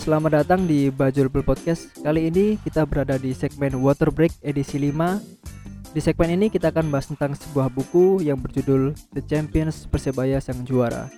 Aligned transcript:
selamat 0.00 0.32
datang 0.40 0.64
di 0.64 0.88
Bajul 0.88 1.28
Bul 1.28 1.44
Podcast. 1.44 1.92
Kali 2.00 2.32
ini 2.32 2.56
kita 2.64 2.88
berada 2.88 3.20
di 3.20 3.36
segmen 3.36 3.84
Water 3.84 4.08
Break 4.08 4.32
edisi 4.40 4.80
5. 4.80 5.92
Di 5.92 6.00
segmen 6.00 6.40
ini 6.40 6.48
kita 6.48 6.72
akan 6.72 6.88
bahas 6.88 7.12
tentang 7.12 7.36
sebuah 7.36 7.68
buku 7.68 8.24
yang 8.24 8.40
berjudul 8.40 8.96
The 9.12 9.20
Champions 9.28 9.84
Persebaya 9.84 10.40
Sang 10.40 10.64
Juara. 10.64 11.12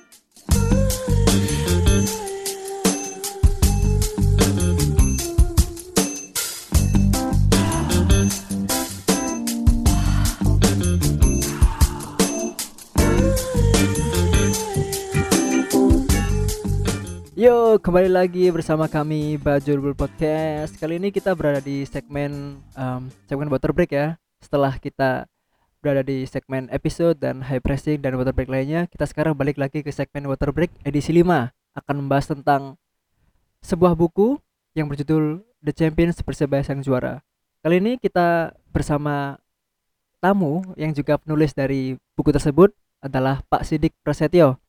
Kembali 17.73 18.12
lagi 18.12 18.52
bersama 18.52 18.84
kami 18.84 19.41
Bajul 19.41 19.80
Bul 19.80 19.96
Podcast. 19.96 20.77
Kali 20.77 21.01
ini 21.01 21.09
kita 21.09 21.33
berada 21.33 21.56
di 21.56 21.88
segmen 21.88 22.60
um, 22.77 23.09
segmen 23.24 23.48
water 23.48 23.73
break 23.73 23.96
ya. 23.96 24.20
Setelah 24.45 24.77
kita 24.77 25.24
berada 25.80 26.05
di 26.05 26.29
segmen 26.29 26.69
episode 26.69 27.16
dan 27.16 27.41
high 27.41 27.65
pressing 27.65 27.96
dan 28.05 28.20
water 28.20 28.37
break 28.37 28.52
lainnya, 28.52 28.84
kita 28.93 29.09
sekarang 29.09 29.32
balik 29.32 29.56
lagi 29.56 29.80
ke 29.80 29.88
segmen 29.88 30.29
water 30.29 30.52
break 30.52 30.69
edisi 30.84 31.16
5 31.16 31.24
akan 31.80 31.95
membahas 31.96 32.37
tentang 32.37 32.77
sebuah 33.65 33.96
buku 33.96 34.37
yang 34.77 34.93
berjudul 34.93 35.41
The 35.65 35.73
Champions 35.73 36.20
Persebaya 36.20 36.60
Sang 36.60 36.84
Juara. 36.84 37.24
Kali 37.65 37.80
ini 37.80 37.96
kita 37.96 38.52
bersama 38.68 39.41
tamu 40.20 40.60
yang 40.77 40.93
juga 40.93 41.16
penulis 41.16 41.57
dari 41.57 41.96
buku 42.20 42.37
tersebut 42.37 42.68
adalah 43.01 43.41
Pak 43.48 43.65
Sidik 43.65 43.96
Prasetyo. 44.04 44.60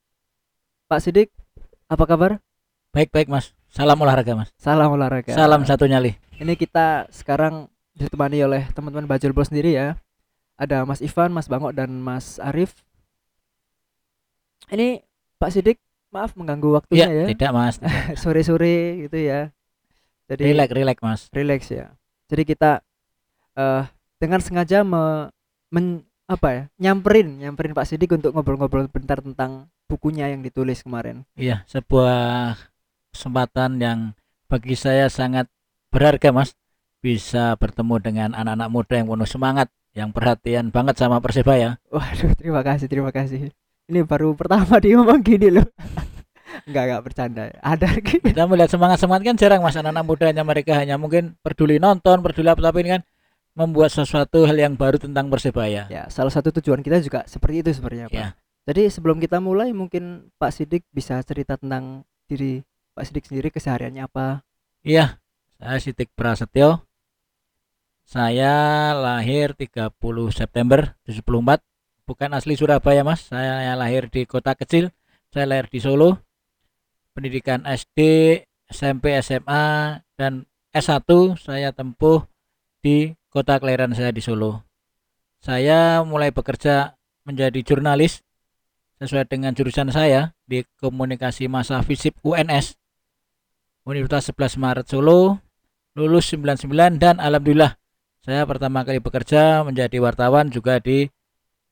Pak 0.88 1.04
Sidik, 1.04 1.36
apa 1.92 2.08
kabar? 2.08 2.40
Baik 2.94 3.10
baik 3.10 3.26
mas. 3.26 3.58
Salam 3.74 3.98
olahraga 3.98 4.38
mas. 4.38 4.54
Salam 4.56 4.94
olahraga. 4.94 5.34
Salam 5.34 5.66
satu 5.66 5.90
nyali. 5.90 6.14
Ini 6.38 6.54
kita 6.54 7.10
sekarang 7.10 7.66
ditemani 7.98 8.46
oleh 8.46 8.70
teman-teman 8.70 9.10
Bajul 9.10 9.34
Bol 9.34 9.46
sendiri 9.46 9.74
ya. 9.74 9.98
Ada 10.54 10.86
Mas 10.86 11.02
Ivan, 11.02 11.34
Mas 11.34 11.50
Bangok 11.50 11.74
dan 11.74 11.90
Mas 11.90 12.38
Arif. 12.38 12.86
Ini 14.70 15.02
Pak 15.42 15.50
Sidik, 15.50 15.82
maaf 16.14 16.38
mengganggu 16.38 16.70
waktunya 16.72 17.10
Iya, 17.10 17.18
ya. 17.18 17.26
tidak 17.34 17.52
mas. 17.52 17.76
Sore-sore 18.22 19.10
gitu 19.10 19.18
ya. 19.18 19.50
Jadi 20.30 20.54
Relax 20.54 20.70
relax 20.72 20.98
mas. 21.02 21.22
relax 21.34 21.62
ya. 21.68 21.90
Jadi 22.30 22.44
kita 22.46 22.86
eh 23.54 23.84
dengan 24.22 24.40
sengaja 24.40 24.86
me, 24.86 25.34
men- 25.68 26.06
apa 26.24 26.48
ya? 26.54 26.64
Nyamperin, 26.80 27.42
nyamperin 27.42 27.74
Pak 27.74 27.90
Sidik 27.90 28.14
untuk 28.14 28.32
ngobrol-ngobrol 28.32 28.86
bentar 28.88 29.18
tentang 29.20 29.68
bukunya 29.90 30.30
yang 30.30 30.40
ditulis 30.40 30.80
kemarin. 30.80 31.26
Iya 31.34 31.66
sebuah 31.68 32.56
kesempatan 33.14 33.78
yang 33.78 34.00
bagi 34.50 34.74
saya 34.74 35.08
sangat 35.08 35.48
berharga 35.94 36.34
mas. 36.34 36.58
Bisa 37.04 37.60
bertemu 37.60 38.00
dengan 38.00 38.30
anak-anak 38.32 38.70
muda 38.72 38.96
yang 38.96 39.12
penuh 39.12 39.28
semangat, 39.28 39.68
yang 39.92 40.16
perhatian 40.16 40.72
banget 40.72 40.96
sama 40.96 41.20
persebaya. 41.20 41.76
Waduh, 41.92 42.32
terima 42.40 42.64
kasih, 42.64 42.88
terima 42.88 43.12
kasih. 43.12 43.52
Ini 43.92 44.08
baru 44.08 44.32
pertama 44.34 44.80
dia 44.80 44.96
ngomong 44.96 45.20
gini 45.20 45.52
loh. 45.52 45.68
Enggak, 46.70 46.84
enggak 46.86 47.04
bercanda. 47.04 47.44
Ada 47.66 47.88
lagi. 47.98 48.22
Kita 48.30 48.46
melihat 48.46 48.70
semangat 48.70 49.02
semangat 49.02 49.34
kan 49.34 49.36
jarang 49.42 49.62
mas. 49.66 49.74
Anak-anak 49.74 50.06
muda 50.06 50.26
hanya 50.30 50.46
mereka 50.46 50.78
hanya 50.78 50.96
mungkin 51.02 51.34
peduli 51.42 51.82
nonton, 51.82 52.22
peduli 52.22 52.46
apa 52.46 52.62
tapi 52.62 52.86
ini 52.86 52.90
kan 53.00 53.02
membuat 53.54 53.90
sesuatu 53.94 54.46
hal 54.46 54.58
yang 54.58 54.74
baru 54.78 55.02
tentang 55.02 55.30
persebaya. 55.30 55.90
Ya, 55.90 56.10
salah 56.10 56.30
satu 56.34 56.54
tujuan 56.62 56.82
kita 56.82 57.02
juga 57.02 57.26
seperti 57.26 57.66
itu 57.66 57.70
sebenarnya, 57.74 58.06
Pak. 58.10 58.18
Ya. 58.18 58.28
Jadi 58.64 58.84
sebelum 58.90 59.18
kita 59.20 59.44
mulai 59.44 59.76
mungkin 59.76 60.32
Pak 60.40 60.52
Sidik 60.56 60.88
bisa 60.90 61.20
cerita 61.26 61.60
tentang 61.60 62.08
diri 62.30 62.64
Pak 62.94 63.10
Sidik 63.10 63.26
sendiri 63.26 63.50
kesehariannya 63.50 64.06
apa? 64.06 64.46
Iya, 64.86 65.18
saya 65.58 65.82
Sitik 65.82 66.14
Prasetyo. 66.14 66.86
Saya 68.06 68.94
lahir 68.94 69.58
30 69.58 69.98
September 70.30 70.94
74. 71.10 71.66
Bukan 72.06 72.30
asli 72.38 72.54
Surabaya, 72.54 73.02
Mas. 73.02 73.34
Saya 73.34 73.74
lahir 73.74 74.14
di 74.14 74.30
kota 74.30 74.54
kecil. 74.54 74.94
Saya 75.34 75.50
lahir 75.50 75.74
di 75.74 75.82
Solo. 75.82 76.22
Pendidikan 77.18 77.66
SD, 77.66 77.98
SMP, 78.70 79.18
SMA 79.26 79.98
dan 80.14 80.46
S1 80.70 81.10
saya 81.42 81.74
tempuh 81.74 82.30
di 82.86 83.18
kota 83.34 83.58
kelahiran 83.58 83.98
saya 83.98 84.14
di 84.14 84.22
Solo. 84.22 84.62
Saya 85.42 86.06
mulai 86.06 86.30
bekerja 86.30 86.94
menjadi 87.26 87.58
jurnalis 87.66 88.22
sesuai 89.02 89.26
dengan 89.26 89.58
jurusan 89.58 89.90
saya 89.90 90.38
di 90.46 90.62
Komunikasi 90.78 91.50
Massa 91.50 91.82
Visip 91.82 92.22
UNS 92.22 92.83
Universitas 93.84 94.32
11 94.32 94.64
Maret 94.64 94.88
Solo 94.88 95.44
lulus 95.94 96.32
99 96.32 97.04
dan 97.04 97.20
alhamdulillah 97.20 97.76
saya 98.24 98.48
pertama 98.48 98.88
kali 98.88 99.04
bekerja 99.04 99.68
menjadi 99.68 100.00
wartawan 100.00 100.48
juga 100.48 100.80
di 100.80 101.12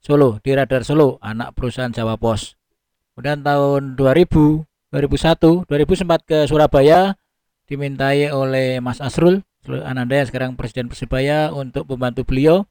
Solo 0.04 0.36
di 0.44 0.52
Radar 0.52 0.84
Solo 0.84 1.16
anak 1.24 1.56
perusahaan 1.56 1.88
Jawa 1.88 2.20
Pos. 2.20 2.60
Kemudian 3.16 3.40
tahun 3.48 3.96
2000 3.96 4.68
2001 4.92 5.64
2000 5.64 6.02
sempat 6.04 6.20
ke 6.28 6.44
Surabaya 6.52 7.16
dimintai 7.72 8.28
oleh 8.36 8.84
Mas 8.84 9.00
Asrul 9.00 9.40
Ananda 9.88 10.20
yang 10.20 10.28
sekarang 10.28 10.52
Presiden 10.60 10.92
Persibaya 10.92 11.56
untuk 11.56 11.88
membantu 11.88 12.28
beliau 12.28 12.68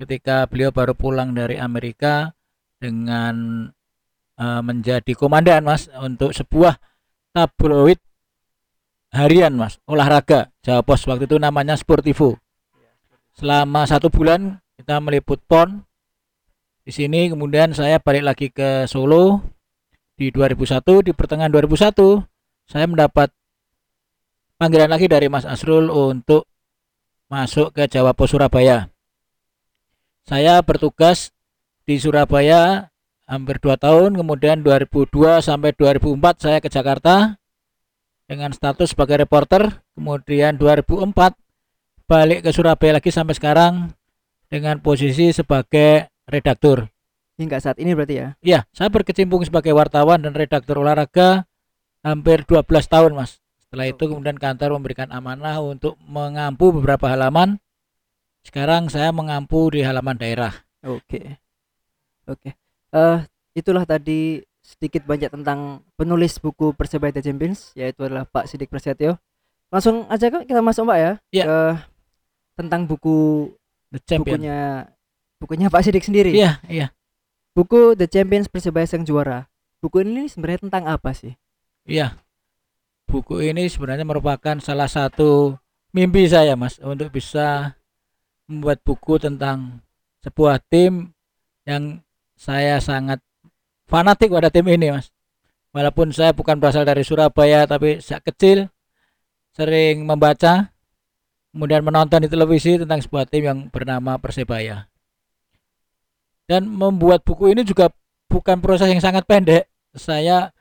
ketika 0.00 0.48
beliau 0.48 0.72
baru 0.72 0.96
pulang 0.96 1.36
dari 1.36 1.60
Amerika 1.60 2.32
dengan 2.80 3.68
eh, 4.40 4.62
menjadi 4.64 5.12
komandan 5.12 5.68
Mas 5.68 5.92
untuk 6.00 6.32
sebuah 6.32 6.80
tabloid 7.36 8.00
harian 9.12 9.54
mas. 9.54 9.80
Olahraga. 9.88 10.52
Jawa 10.64 10.84
Pos 10.84 11.04
waktu 11.08 11.24
itu 11.28 11.36
namanya 11.40 11.74
Sportivo. 11.76 12.36
Selama 13.36 13.86
satu 13.86 14.10
bulan 14.10 14.58
kita 14.76 14.98
meliput 14.98 15.40
pon. 15.46 15.84
Di 16.82 16.92
sini 16.94 17.28
kemudian 17.28 17.76
saya 17.76 18.00
balik 18.00 18.24
lagi 18.24 18.48
ke 18.48 18.88
Solo 18.88 19.44
di 20.16 20.32
2001 20.32 21.04
di 21.04 21.12
pertengahan 21.12 21.52
2001 21.52 21.94
saya 22.64 22.84
mendapat 22.88 23.28
panggilan 24.56 24.90
lagi 24.90 25.06
dari 25.06 25.28
Mas 25.28 25.44
Asrul 25.44 25.92
untuk 25.92 26.48
masuk 27.28 27.76
ke 27.76 27.86
Jawa 27.86 28.16
Pos 28.16 28.32
Surabaya. 28.32 28.88
Saya 30.24 30.60
bertugas 30.64 31.32
di 31.84 31.96
Surabaya 32.00 32.92
hampir 33.28 33.60
2 33.60 33.76
tahun. 33.76 34.16
Kemudian 34.16 34.64
2002 34.64 35.44
sampai 35.44 35.76
2004 35.76 36.44
saya 36.44 36.58
ke 36.60 36.68
Jakarta 36.72 37.36
dengan 38.28 38.52
status 38.52 38.92
sebagai 38.92 39.24
reporter 39.24 39.82
kemudian 39.96 40.60
2004 40.60 41.34
balik 42.04 42.44
ke 42.44 42.50
Surabaya 42.52 43.00
lagi 43.00 43.08
sampai 43.08 43.34
sekarang 43.34 43.90
dengan 44.52 44.78
posisi 44.84 45.32
sebagai 45.32 46.12
redaktur 46.28 46.88
Hingga 47.38 47.62
saat 47.62 47.78
ini 47.78 47.94
berarti 47.94 48.14
ya. 48.18 48.28
ya 48.44 48.60
saya 48.70 48.92
berkecimpung 48.92 49.42
sebagai 49.42 49.72
wartawan 49.72 50.22
dan 50.22 50.36
redaktur 50.36 50.84
olahraga 50.84 51.48
hampir 52.04 52.44
12 52.44 52.62
tahun 52.86 53.16
mas 53.16 53.40
setelah 53.64 53.88
itu 53.88 54.04
kemudian 54.06 54.36
kantor 54.36 54.78
memberikan 54.78 55.08
amanah 55.10 55.58
untuk 55.64 55.96
mengampu 56.04 56.70
beberapa 56.70 57.08
halaman 57.10 57.56
sekarang 58.44 58.92
saya 58.92 59.10
mengampu 59.10 59.72
di 59.72 59.82
halaman 59.82 60.14
daerah 60.14 60.68
Oke. 60.86 61.42
Oke. 62.28 62.54
Eh 62.94 63.18
itulah 63.56 63.82
tadi 63.82 64.38
sedikit 64.68 65.08
banyak 65.08 65.32
tentang 65.32 65.80
penulis 65.96 66.36
buku 66.36 66.76
Persebaya 66.76 67.08
The 67.16 67.24
Champions 67.24 67.72
yaitu 67.72 68.04
adalah 68.04 68.28
Pak 68.28 68.44
Sidik 68.44 68.68
Prasetyo. 68.68 69.16
Langsung 69.72 70.04
aja 70.12 70.28
kan 70.28 70.44
kita 70.44 70.60
masuk 70.60 70.84
Pak 70.92 70.98
ya 71.00 71.12
Iya. 71.32 71.44
ke 71.48 71.58
tentang 72.60 72.84
buku 72.84 73.48
The 73.88 74.00
Champion 74.04 74.44
bukunya 74.44 74.60
bukunya 75.40 75.66
Pak 75.72 75.82
Sidik 75.88 76.04
sendiri. 76.04 76.36
iya 76.36 76.60
iya 76.68 76.92
Buku 77.56 77.98
The 77.98 78.06
Champions 78.06 78.46
Persebaya 78.46 78.86
Sang 78.86 79.02
Juara. 79.02 79.50
Buku 79.82 80.06
ini 80.06 80.30
sebenarnya 80.30 80.62
tentang 80.62 80.86
apa 80.86 81.10
sih? 81.10 81.34
Iya. 81.82 82.14
Buku 83.10 83.42
ini 83.42 83.66
sebenarnya 83.66 84.06
merupakan 84.06 84.62
salah 84.62 84.86
satu 84.86 85.58
mimpi 85.90 86.30
saya, 86.30 86.54
Mas, 86.54 86.78
untuk 86.78 87.10
bisa 87.10 87.74
membuat 88.46 88.78
buku 88.86 89.18
tentang 89.18 89.82
sebuah 90.22 90.62
tim 90.70 91.10
yang 91.66 91.98
saya 92.38 92.78
sangat 92.78 93.18
fanatik 93.88 94.28
pada 94.28 94.52
tim 94.52 94.68
ini, 94.68 94.92
Mas. 94.92 95.08
Walaupun 95.72 96.12
saya 96.12 96.36
bukan 96.36 96.60
berasal 96.60 96.84
dari 96.84 97.02
Surabaya, 97.02 97.64
tapi 97.64 98.00
sejak 98.04 98.28
kecil 98.32 98.68
sering 99.56 100.06
membaca, 100.06 100.70
kemudian 101.50 101.82
menonton 101.82 102.24
di 102.24 102.30
televisi 102.30 102.78
tentang 102.78 103.02
sebuah 103.02 103.24
tim 103.26 103.42
yang 103.48 103.58
bernama 103.72 104.20
Persebaya. 104.20 104.86
Dan 106.48 106.68
membuat 106.70 107.24
buku 107.24 107.52
ini 107.52 107.64
juga 107.64 107.92
bukan 108.28 108.60
proses 108.62 108.88
yang 108.88 109.02
sangat 109.02 109.28
pendek. 109.28 109.68
Saya 109.92 110.52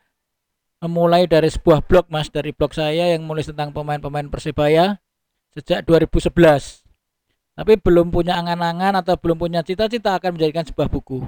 memulai 0.77 1.25
dari 1.25 1.49
sebuah 1.49 1.81
blog 1.81 2.05
mas 2.13 2.29
dari 2.29 2.53
blog 2.53 2.69
saya 2.69 3.17
yang 3.17 3.25
menulis 3.25 3.49
tentang 3.49 3.73
pemain-pemain 3.73 4.29
persebaya 4.29 5.01
sejak 5.57 5.81
2011 5.89 6.85
tapi 7.57 7.73
belum 7.81 8.13
punya 8.13 8.37
angan-angan 8.37 9.01
atau 9.01 9.17
belum 9.17 9.41
punya 9.41 9.65
cita-cita 9.65 10.13
akan 10.13 10.37
menjadikan 10.37 10.69
sebuah 10.69 10.85
buku 10.93 11.25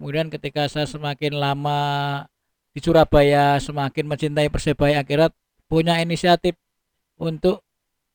kemudian 0.00 0.32
ketika 0.32 0.64
saya 0.64 0.88
semakin 0.88 1.36
lama 1.36 1.78
di 2.72 2.80
Surabaya 2.80 3.60
semakin 3.60 4.08
mencintai 4.08 4.48
persebaya 4.48 5.04
akhirnya 5.04 5.28
punya 5.68 6.00
inisiatif 6.00 6.56
untuk 7.20 7.60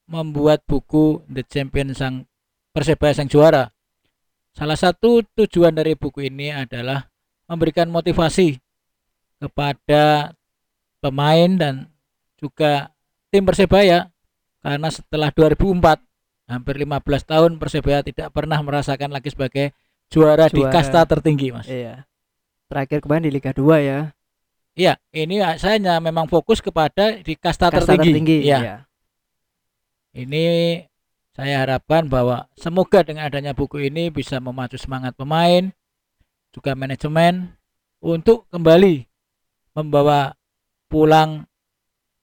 membuat 0.09 0.65
buku 0.65 1.21
The 1.29 1.45
Champion 1.45 1.93
Sang 1.93 2.25
Persebaya 2.73 3.13
Sang 3.13 3.29
Juara. 3.29 3.69
Salah 4.57 4.73
satu 4.73 5.21
tujuan 5.37 5.77
dari 5.77 5.93
buku 5.93 6.25
ini 6.25 6.49
adalah 6.49 7.05
memberikan 7.45 7.85
motivasi 7.93 8.57
kepada 9.37 10.33
pemain 10.97 11.49
dan 11.53 11.85
juga 12.41 12.89
tim 13.29 13.45
Persebaya 13.45 14.09
karena 14.65 14.89
setelah 14.89 15.29
2004 15.29 16.49
hampir 16.49 16.75
15 16.81 17.29
tahun 17.29 17.51
Persebaya 17.61 18.01
tidak 18.01 18.33
pernah 18.33 18.57
merasakan 18.65 19.13
lagi 19.13 19.29
sebagai 19.29 19.69
juara, 20.09 20.45
di 20.49 20.61
Juara. 20.61 20.73
kasta 20.73 21.01
tertinggi, 21.05 21.51
Mas. 21.51 21.67
Iya. 21.67 22.05
Terakhir 22.65 22.99
kemarin 23.03 23.29
di 23.29 23.33
Liga 23.33 23.51
2 23.53 23.81
ya. 23.81 23.99
Iya, 24.75 24.99
ini 25.15 25.39
saya 25.55 25.79
hanya 25.79 26.03
memang 26.03 26.27
fokus 26.27 26.59
kepada 26.59 27.15
di 27.23 27.33
kasta, 27.39 27.71
Kasta 27.71 27.95
tertinggi. 27.95 28.11
tertinggi. 28.11 28.37
Iya. 28.43 28.59
iya. 28.59 28.75
Ini 30.15 30.45
saya 31.35 31.63
harapkan 31.63 32.07
bahwa 32.07 32.47
semoga 32.55 33.03
dengan 33.03 33.27
adanya 33.27 33.51
buku 33.51 33.79
ini 33.87 34.07
bisa 34.11 34.39
memacu 34.39 34.79
semangat 34.79 35.15
pemain, 35.15 35.71
juga 36.55 36.71
manajemen 36.75 37.55
untuk 37.99 38.47
kembali 38.51 39.03
membawa 39.75 40.31
pulang 40.87 41.43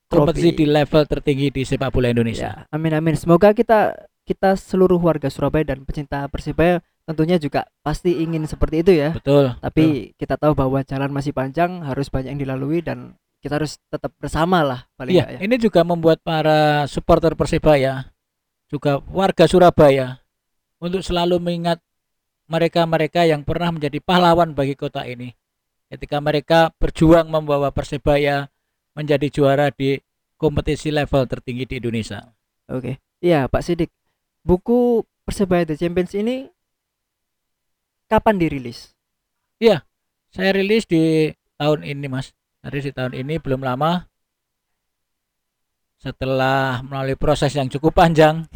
kompetisi 0.09 0.53
di 0.57 0.65
level 0.69 1.05
tertinggi 1.09 1.49
di 1.53 1.63
sepak 1.65 1.93
bola 1.93 2.09
Indonesia. 2.13 2.65
Ya, 2.65 2.73
amin 2.73 2.97
amin. 2.97 3.17
Semoga 3.17 3.53
kita 3.53 3.93
kita 4.25 4.57
seluruh 4.57 5.01
warga 5.01 5.29
Surabaya 5.29 5.73
dan 5.73 5.85
pecinta 5.85 6.25
Persibaya 6.29 6.81
tentunya 7.03 7.37
juga 7.39 7.67
pasti 7.83 8.23
ingin 8.23 8.47
seperti 8.47 8.87
itu 8.87 8.93
ya. 8.95 9.11
Betul. 9.15 9.59
Tapi 9.59 10.15
kita 10.15 10.39
tahu 10.39 10.55
bahwa 10.55 10.81
jalan 10.87 11.11
masih 11.11 11.35
panjang, 11.35 11.83
harus 11.83 12.07
banyak 12.09 12.35
yang 12.35 12.41
dilalui 12.41 12.81
dan 12.81 13.19
kita 13.43 13.59
harus 13.59 13.75
tetap 13.91 14.15
bersama 14.23 14.63
lah 14.63 14.81
paling 14.95 15.19
Iya, 15.19 15.27
ya. 15.35 15.39
ini 15.43 15.59
juga 15.59 15.83
membuat 15.83 16.23
para 16.23 16.87
supporter 16.87 17.35
Persebaya 17.35 18.07
juga 18.71 19.03
warga 19.11 19.51
Surabaya 19.51 20.23
untuk 20.79 21.03
selalu 21.03 21.43
mengingat 21.43 21.83
mereka-mereka 22.47 23.27
yang 23.27 23.43
pernah 23.43 23.75
menjadi 23.75 23.99
pahlawan 23.99 24.55
bagi 24.55 24.79
kota 24.79 25.03
ini. 25.05 25.35
Ketika 25.91 26.23
mereka 26.23 26.71
berjuang 26.79 27.29
membawa 27.29 27.75
Persebaya 27.75 28.47
menjadi 28.95 29.27
juara 29.29 29.69
di 29.75 29.99
kompetisi 30.39 30.95
level 30.95 31.27
tertinggi 31.27 31.67
di 31.67 31.75
Indonesia. 31.83 32.23
Oke. 32.71 33.03
Iya, 33.23 33.51
Pak 33.51 33.63
Sidik. 33.63 33.91
Buku 34.43 35.03
Persebaya 35.27 35.67
The 35.67 35.79
Champions 35.79 36.15
ini 36.19 36.51
kapan 38.13 38.37
dirilis? 38.37 38.93
Saya 40.33 40.53
rilis 40.57 40.85
di 40.89 41.33
tahun 41.61 41.85
ini, 41.85 42.09
Mas. 42.13 42.33
Rilis 42.65 42.89
di 42.89 42.95
tahun 42.97 43.17
ini 43.17 43.37
belum 43.41 43.65
lama. 43.65 44.05
Setelah 46.01 46.81
melalui 46.85 47.17
proses 47.21 47.53
yang 47.53 47.69
cukup 47.73 47.97
panjang, 47.97 48.49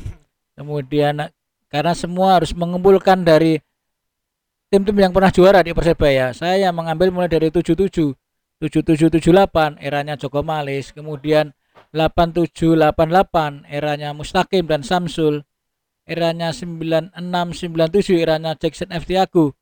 kemudian 0.56 1.30
karena 1.68 1.92
semua 1.92 2.40
harus 2.40 2.56
mengumpulkan 2.56 3.22
dari 3.24 3.60
tim-tim 4.72 4.98
yang 4.98 5.12
pernah 5.12 5.30
juara 5.30 5.60
di 5.62 5.70
Persebaya. 5.76 6.34
Saya 6.34 6.72
mengambil 6.74 7.14
mulai 7.14 7.30
dari 7.30 7.52
77, 7.52 8.16
7778 8.58 9.78
eranya 9.78 10.18
Joko 10.18 10.42
Malis, 10.42 10.90
kemudian 10.90 11.54
8788 11.94 13.68
eranya 13.68 14.10
Mustaqim 14.10 14.66
dan 14.66 14.82
Samsul, 14.82 15.46
eranya 16.06 16.54
9697 16.54 18.22
eranya 18.22 18.54
Jackson 18.54 18.94
F. 18.94 19.04
Tiago, 19.04 19.52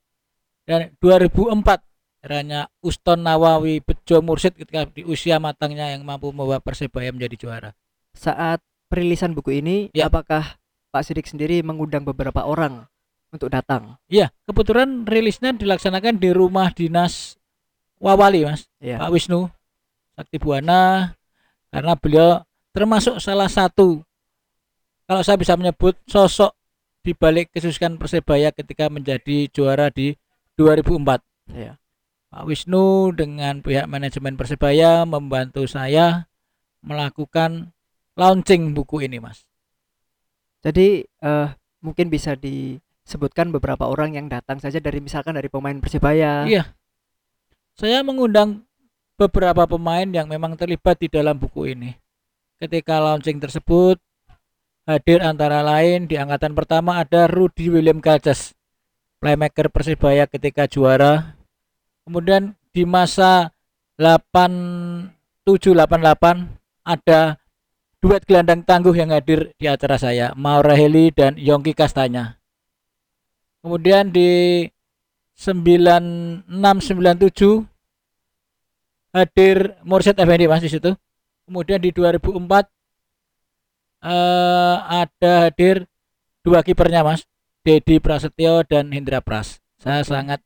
dan 0.69 0.93
2004 1.01 1.81
eranya 2.25 2.69
Uston 2.81 3.21
Nawawi 3.21 3.85
Bejo 3.85 4.25
Mursid 4.25 4.57
ketika 4.57 4.89
di 4.89 5.05
usia 5.05 5.37
matangnya 5.37 5.93
yang 5.93 6.05
mampu 6.05 6.33
membawa 6.33 6.61
Persebaya 6.61 7.13
menjadi 7.13 7.37
juara. 7.37 7.71
Saat 8.17 8.65
perilisan 8.89 9.37
buku 9.37 9.61
ini, 9.61 9.93
Ya. 9.93 10.09
apakah 10.09 10.57
Pak 10.89 11.03
Sidik 11.05 11.27
sendiri 11.29 11.61
mengundang 11.61 12.05
beberapa 12.07 12.45
orang 12.47 12.89
untuk 13.29 13.53
datang? 13.53 14.01
Iya, 14.09 14.31
kebetulan 14.49 15.05
rilisnya 15.05 15.53
dilaksanakan 15.53 16.17
di 16.17 16.31
rumah 16.33 16.71
dinas 16.73 17.37
Wawali, 18.01 18.45
Mas. 18.45 18.69
Ya. 18.81 19.01
Pak 19.01 19.11
Wisnu 19.13 19.49
Sakti 20.15 20.39
Buana 20.39 21.13
karena 21.75 21.93
beliau 21.99 22.29
termasuk 22.71 23.19
salah 23.19 23.51
satu 23.51 24.01
kalau 25.05 25.21
saya 25.21 25.37
bisa 25.37 25.55
menyebut 25.57 25.97
sosok 26.09 26.57
di 27.05 27.13
balik 27.13 27.53
kesuksesan 27.53 28.01
Persebaya 28.01 28.49
ketika 28.51 28.89
menjadi 28.89 29.49
juara 29.53 29.93
di 29.93 30.17
2004. 30.57 31.21
Ya. 31.53 31.77
Pak 32.33 32.49
Wisnu 32.49 33.13
dengan 33.13 33.61
pihak 33.61 33.87
manajemen 33.87 34.35
Persebaya 34.35 35.05
membantu 35.05 35.69
saya 35.69 36.27
melakukan 36.81 37.77
launching 38.17 38.73
buku 38.73 39.05
ini, 39.05 39.21
Mas. 39.21 39.45
Jadi 40.65 41.05
eh, 41.05 41.49
mungkin 41.85 42.09
bisa 42.09 42.33
disebutkan 42.41 43.53
beberapa 43.53 43.85
orang 43.85 44.17
yang 44.17 44.27
datang 44.33 44.57
saja 44.57 44.81
dari 44.81 45.05
misalkan 45.05 45.37
dari 45.37 45.53
pemain 45.53 45.77
Persibaya. 45.77 46.49
Iya. 46.49 46.73
Saya 47.77 48.01
mengundang 48.01 48.65
beberapa 49.21 49.69
pemain 49.69 50.09
yang 50.09 50.27
memang 50.27 50.57
terlibat 50.57 50.97
di 50.97 51.13
dalam 51.13 51.37
buku 51.37 51.77
ini. 51.77 51.93
Ketika 52.57 52.97
launching 52.99 53.37
tersebut 53.45 54.01
hadir 54.85 55.25
antara 55.25 55.65
lain 55.65 56.05
di 56.05 56.21
angkatan 56.21 56.53
pertama 56.53 57.01
ada 57.01 57.25
Rudy 57.29 57.73
William 57.73 58.01
Gajas, 58.05 58.53
playmaker 59.21 59.69
Persibaya 59.73 60.27
ketika 60.29 60.69
juara. 60.69 61.37
Kemudian 62.05 62.53
di 62.77 62.85
masa 62.85 63.49
8788 63.97 65.09
ada 66.85 67.41
duet 68.05 68.21
gelandang 68.29 68.61
tangguh 68.61 68.93
yang 68.93 69.09
hadir 69.09 69.57
di 69.57 69.65
acara 69.65 69.97
saya, 69.97 70.37
Maura 70.37 70.77
Heli 70.77 71.09
dan 71.09 71.41
Yongki 71.41 71.73
Kastanya. 71.73 72.37
Kemudian 73.65 74.13
di 74.13 74.69
9697 75.41 77.65
hadir 79.17 79.81
Mursyid 79.81 80.21
Effendi 80.21 80.45
Mas 80.45 80.61
di 80.61 80.69
situ. 80.69 80.93
Kemudian 81.49 81.81
di 81.81 81.89
2004 81.89 82.69
eh, 84.05 84.77
ada 84.85 85.49
hadir 85.49 85.89
dua 86.45 86.61
kipernya 86.61 87.01
Mas, 87.01 87.25
Dedi 87.65 87.97
Prasetyo 87.99 88.61
dan 88.69 88.93
Hendra 88.93 89.25
Pras. 89.25 89.65
Saya 89.81 90.05
sangat 90.05 90.45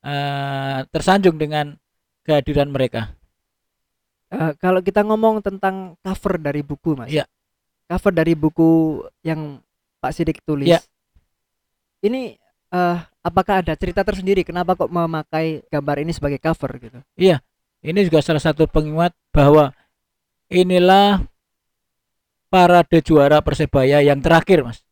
eh, 0.00 0.80
tersanjung 0.88 1.36
dengan 1.36 1.76
kehadiran 2.24 2.72
mereka. 2.72 3.12
Eh, 4.32 4.52
kalau 4.56 4.80
kita 4.80 5.04
ngomong 5.04 5.44
tentang 5.44 5.96
cover 6.00 6.40
dari 6.40 6.64
buku, 6.64 6.96
Mas. 6.96 7.12
Iya. 7.12 7.28
Cover 7.88 8.12
dari 8.12 8.32
buku 8.36 9.00
yang 9.24 9.60
Pak 10.00 10.12
Sidik 10.12 10.44
tulis. 10.44 10.68
Iya. 10.68 10.80
Ini 12.04 12.36
eh 12.68 12.98
apakah 13.24 13.64
ada 13.64 13.72
cerita 13.80 14.04
tersendiri 14.04 14.44
kenapa 14.44 14.76
kok 14.76 14.92
memakai 14.92 15.64
gambar 15.72 16.04
ini 16.04 16.12
sebagai 16.12 16.36
cover 16.36 16.76
gitu? 16.76 17.00
Ini 17.80 18.00
juga 18.04 18.20
salah 18.20 18.42
satu 18.42 18.68
pengingat 18.68 19.16
bahwa 19.32 19.72
inilah 20.52 21.24
parade 22.48 23.00
juara 23.04 23.40
Persebaya 23.44 24.00
yang 24.02 24.20
terakhir, 24.20 24.64
Mas. 24.64 24.82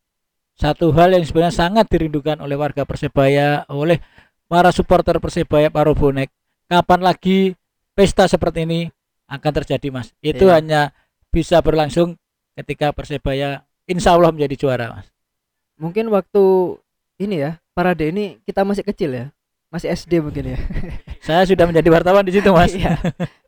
Satu 0.57 0.89
hal 0.97 1.13
yang 1.13 1.25
sebenarnya 1.25 1.53
sangat 1.53 1.87
dirindukan 1.93 2.41
oleh 2.41 2.57
warga 2.57 2.89
Persebaya, 2.89 3.69
oleh 3.69 4.01
para 4.49 4.73
supporter 4.73 5.21
Persebaya, 5.21 5.69
para 5.69 5.93
bonek. 5.93 6.33
Kapan 6.69 7.01
lagi 7.05 7.53
pesta 7.93 8.25
seperti 8.25 8.65
ini 8.65 8.81
akan 9.29 9.53
terjadi, 9.63 9.89
Mas? 9.93 10.13
Itu 10.25 10.49
Iya. 10.49 10.61
hanya 10.61 10.81
bisa 11.29 11.61
berlangsung 11.61 12.17
ketika 12.57 12.93
Persebaya 12.97 13.65
insya 13.85 14.17
Allah 14.17 14.33
menjadi 14.33 14.57
juara, 14.57 14.97
Mas. 14.97 15.09
Mungkin 15.77 16.09
waktu 16.09 16.45
ini 17.21 17.45
ya, 17.45 17.61
parade 17.77 18.09
ini 18.09 18.41
kita 18.49 18.65
masih 18.65 18.81
kecil 18.85 19.13
ya. 19.13 19.27
Masih 19.69 19.93
SD 19.93 20.25
mungkin 20.25 20.57
ya. 20.57 20.59
Saya 21.27 21.45
sudah 21.45 21.69
menjadi 21.69 21.89
wartawan 21.93 22.25
di 22.25 22.33
situ, 22.33 22.49
Mas. 22.49 22.73
Iya. 22.73 22.97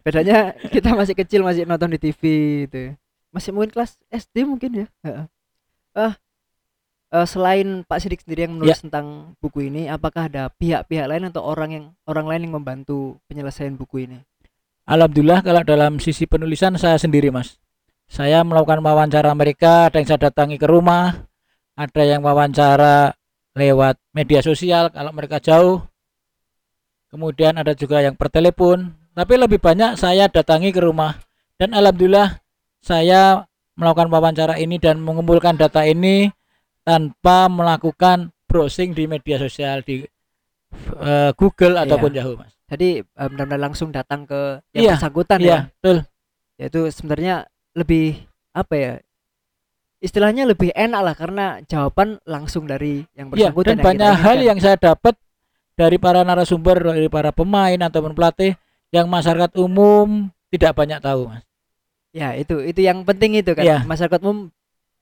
Bedanya 0.04 0.52
kita 0.68 0.92
masih 0.92 1.16
kecil 1.16 1.40
masih 1.40 1.64
nonton 1.64 1.88
di 1.88 1.96
TV 1.96 2.20
itu. 2.68 2.92
Masih 3.34 3.52
mungkin 3.52 3.70
kelas 3.72 4.00
SD 4.08 4.48
mungkin 4.48 4.84
ya. 4.84 4.86
Heeh. 5.04 5.26
Ah, 5.96 6.14
eh, 7.12 7.26
selain 7.28 7.84
Pak 7.84 7.98
Sidik 8.00 8.24
sendiri 8.24 8.48
yang 8.48 8.56
menulis 8.56 8.80
tentang 8.80 9.36
buku 9.42 9.68
ini, 9.68 9.88
apakah 9.88 10.28
ada 10.30 10.48
pihak-pihak 10.56 11.06
lain 11.08 11.28
atau 11.28 11.44
orang 11.44 11.70
yang 11.72 11.84
orang 12.08 12.26
lain 12.28 12.42
yang 12.48 12.54
membantu 12.60 13.20
penyelesaian 13.28 13.74
buku 13.76 14.08
ini? 14.08 14.18
Alhamdulillah 14.88 15.44
kalau 15.44 15.60
dalam 15.68 16.00
sisi 16.00 16.24
penulisan 16.24 16.72
saya 16.80 16.96
sendiri 16.96 17.28
mas 17.28 17.60
Saya 18.08 18.40
melakukan 18.40 18.80
wawancara 18.80 19.36
mereka 19.36 19.92
Ada 19.92 20.00
yang 20.00 20.08
saya 20.08 20.20
datangi 20.32 20.56
ke 20.56 20.64
rumah 20.64 21.28
Ada 21.76 22.16
yang 22.16 22.24
wawancara 22.24 23.12
lewat 23.52 24.00
media 24.16 24.40
sosial 24.40 24.88
Kalau 24.88 25.12
mereka 25.12 25.44
jauh 25.44 25.84
Kemudian 27.12 27.60
ada 27.60 27.76
juga 27.76 28.00
yang 28.00 28.16
per 28.16 28.32
telepon 28.32 28.96
Tapi 29.12 29.36
lebih 29.36 29.60
banyak 29.60 30.00
saya 30.00 30.24
datangi 30.32 30.72
ke 30.72 30.80
rumah 30.80 31.20
Dan 31.60 31.76
Alhamdulillah 31.76 32.40
saya 32.78 33.44
melakukan 33.78 34.10
wawancara 34.10 34.54
ini 34.58 34.78
Dan 34.78 35.02
mengumpulkan 35.02 35.54
data 35.54 35.82
ini 35.82 36.30
Tanpa 36.82 37.46
melakukan 37.46 38.30
browsing 38.48 38.94
di 38.96 39.06
media 39.06 39.38
sosial 39.38 39.82
Di 39.82 40.02
eh, 40.98 41.30
Google 41.36 41.78
ataupun 41.78 42.10
Yahoo 42.14 42.36
mas 42.38 42.54
Jadi 42.66 43.00
eh, 43.00 43.28
benar-benar 43.30 43.70
langsung 43.70 43.88
datang 43.90 44.24
ke 44.24 44.62
yang 44.72 44.82
Iya, 44.84 44.92
bersangkutan 44.96 45.38
ya. 45.38 45.44
Iya 45.44 45.58
betul 45.72 45.96
ya 46.58 46.64
itu 46.66 46.80
sebenarnya 46.90 47.34
lebih 47.78 48.18
apa 48.50 48.74
ya 48.74 48.92
istilahnya 49.98 50.46
lebih 50.46 50.70
enak 50.74 51.00
lah 51.02 51.14
karena 51.14 51.46
jawaban 51.66 52.18
langsung 52.26 52.66
dari 52.66 53.02
yang 53.14 53.30
Iya, 53.30 53.54
bersangkutan 53.54 53.66
dan 53.66 53.78
yang 53.78 53.78
kita 53.78 53.86
banyak 53.86 54.12
hal 54.14 54.36
inginkan. 54.38 54.48
yang 54.50 54.58
saya 54.58 54.76
dapat 54.78 55.14
dari 55.78 55.96
para 56.02 56.26
narasumber, 56.26 56.76
dari 56.82 57.06
para 57.06 57.30
pemain 57.30 57.78
ataupun 57.78 58.10
pelatih 58.10 58.58
yang 58.90 59.06
masyarakat 59.06 59.54
umum 59.54 60.26
tidak 60.50 60.74
banyak 60.74 60.98
tahu, 60.98 61.30
Mas. 61.30 61.46
Ya 62.10 62.32
itu 62.34 62.58
itu 62.64 62.80
yang 62.80 63.04
penting 63.04 63.36
itu 63.36 63.52
kan 63.52 63.64
Iya. 63.64 63.78
masyarakat 63.84 64.20
umum 64.24 64.48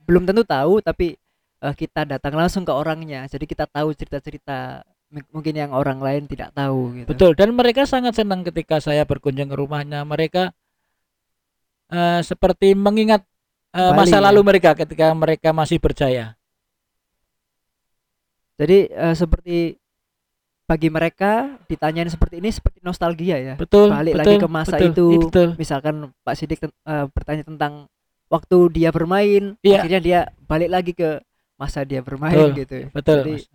belum 0.06 0.26
tentu 0.26 0.42
tahu 0.42 0.82
tapi 0.82 1.14
eh, 1.62 1.74
kita 1.74 2.04
datang 2.06 2.34
langsung 2.34 2.66
ke 2.66 2.72
orangnya 2.74 3.26
jadi 3.26 3.44
kita 3.46 3.64
tahu 3.66 3.94
cerita-cerita 3.94 4.82
mungkin 5.30 5.54
yang 5.54 5.70
orang 5.70 6.02
lain 6.02 6.26
tidak 6.26 6.50
tahu 6.50 6.90
gitu 6.98 7.08
Betul, 7.14 7.30
dan 7.38 7.54
mereka 7.54 7.86
sangat 7.86 8.18
senang 8.18 8.42
ketika 8.42 8.82
saya 8.82 9.06
berkunjung 9.06 9.46
ke 9.46 9.54
rumahnya. 9.56 10.02
Mereka 10.02 10.50
eh, 11.94 12.20
seperti 12.26 12.74
mengingat 12.74 13.22
eh, 13.70 13.78
Kembali, 13.78 13.96
masa 14.02 14.18
ya. 14.18 14.24
lalu 14.28 14.40
mereka 14.42 14.74
ketika 14.74 15.14
mereka 15.14 15.54
masih 15.54 15.78
berjaya. 15.78 16.34
jadi 18.56 18.88
eh, 18.88 19.14
seperti 19.14 19.76
bagi 20.66 20.90
mereka 20.90 21.62
ditanyain 21.64 22.10
seperti 22.10 22.42
ini 22.42 22.50
seperti 22.50 22.82
nostalgia 22.82 23.38
ya 23.38 23.54
Betul, 23.54 23.94
Balik 23.94 24.14
betul, 24.14 24.22
lagi 24.26 24.36
ke 24.42 24.48
masa 24.50 24.76
betul, 24.76 24.90
itu. 24.90 25.06
betul. 25.30 25.48
misalkan 25.54 25.94
Pak 26.26 26.34
Sidik 26.34 26.58
ten- 26.58 26.74
eh, 26.82 27.06
bertanya 27.08 27.46
tentang 27.46 27.86
waktu 28.26 28.56
dia 28.74 28.90
bermain 28.90 29.54
Iya. 29.62 29.78
akhirnya 29.80 30.00
dia 30.02 30.20
balik 30.44 30.70
lagi 30.70 30.92
ke 30.92 31.22
masa 31.54 31.86
dia 31.86 32.02
bermain 32.02 32.34
Betul, 32.34 32.50
gitu 32.58 32.76
Betul. 32.90 33.18
Jadi, 33.22 33.32
Mas. 33.38 33.46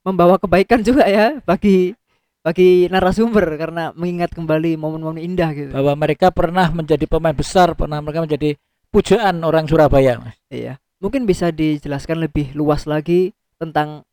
membawa 0.00 0.38
kebaikan 0.38 0.80
juga 0.80 1.04
ya 1.04 1.42
bagi 1.42 1.92
bagi 2.40 2.88
narasumber 2.88 3.44
karena 3.58 3.92
mengingat 3.92 4.32
kembali 4.32 4.78
momen-momen 4.78 5.20
indah 5.20 5.50
gitu 5.52 5.74
Bahwa 5.74 5.92
mereka 5.92 6.32
pernah 6.32 6.72
menjadi 6.72 7.04
pemain 7.04 7.36
besar, 7.36 7.76
pernah 7.76 8.00
mereka 8.00 8.24
menjadi 8.24 8.56
pujaan 8.88 9.42
orang 9.42 9.68
Surabaya, 9.68 10.22
Mas. 10.22 10.38
iya 10.48 10.78
mungkin 11.00 11.24
bisa 11.24 11.50
dijelaskan 11.50 12.20
lebih 12.20 12.52
luas 12.54 12.84
lagi 12.84 13.32
tentang 13.56 14.04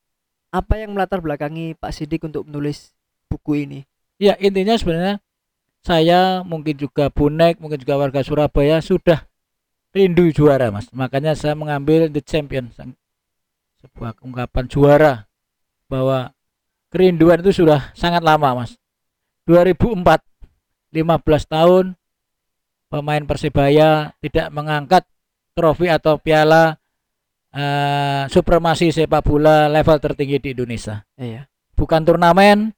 apa 0.50 0.80
yang 0.80 0.96
melatar 0.96 1.20
belakangi 1.20 1.76
Pak 1.76 1.92
Sidik 1.92 2.24
untuk 2.24 2.48
menulis 2.48 2.96
buku 3.28 3.68
ini 3.68 3.82
Ya, 4.18 4.34
intinya 4.42 4.74
sebenarnya 4.74 5.22
saya 5.86 6.42
mungkin 6.42 6.74
juga 6.74 7.14
bonek, 7.14 7.62
mungkin 7.62 7.78
juga 7.78 8.02
warga 8.02 8.26
Surabaya 8.26 8.82
sudah 8.82 9.30
rindu 9.94 10.34
juara, 10.34 10.74
Mas. 10.74 10.90
Makanya 10.90 11.38
saya 11.38 11.54
mengambil 11.54 12.10
The 12.10 12.26
Champion, 12.26 12.74
sebuah 13.78 14.18
ungkapan 14.26 14.66
juara 14.66 15.14
bahwa 15.86 16.34
kerinduan 16.90 17.46
itu 17.46 17.62
sudah 17.62 17.94
sangat 17.94 18.26
lama, 18.26 18.66
Mas. 18.66 18.74
2004, 19.46 20.02
15 20.92 21.46
tahun 21.46 21.86
pemain 22.90 23.24
Persebaya 23.24 24.18
tidak 24.18 24.50
mengangkat 24.50 25.06
trofi 25.54 25.94
atau 25.94 26.18
piala 26.18 26.82
eh, 27.54 28.24
supremasi 28.28 28.92
sepak 28.92 29.24
bola 29.24 29.72
level 29.72 29.98
tertinggi 30.02 30.38
di 30.40 30.50
Indonesia. 30.58 31.04
iya 31.16 31.48
Bukan 31.78 32.02
turnamen, 32.02 32.74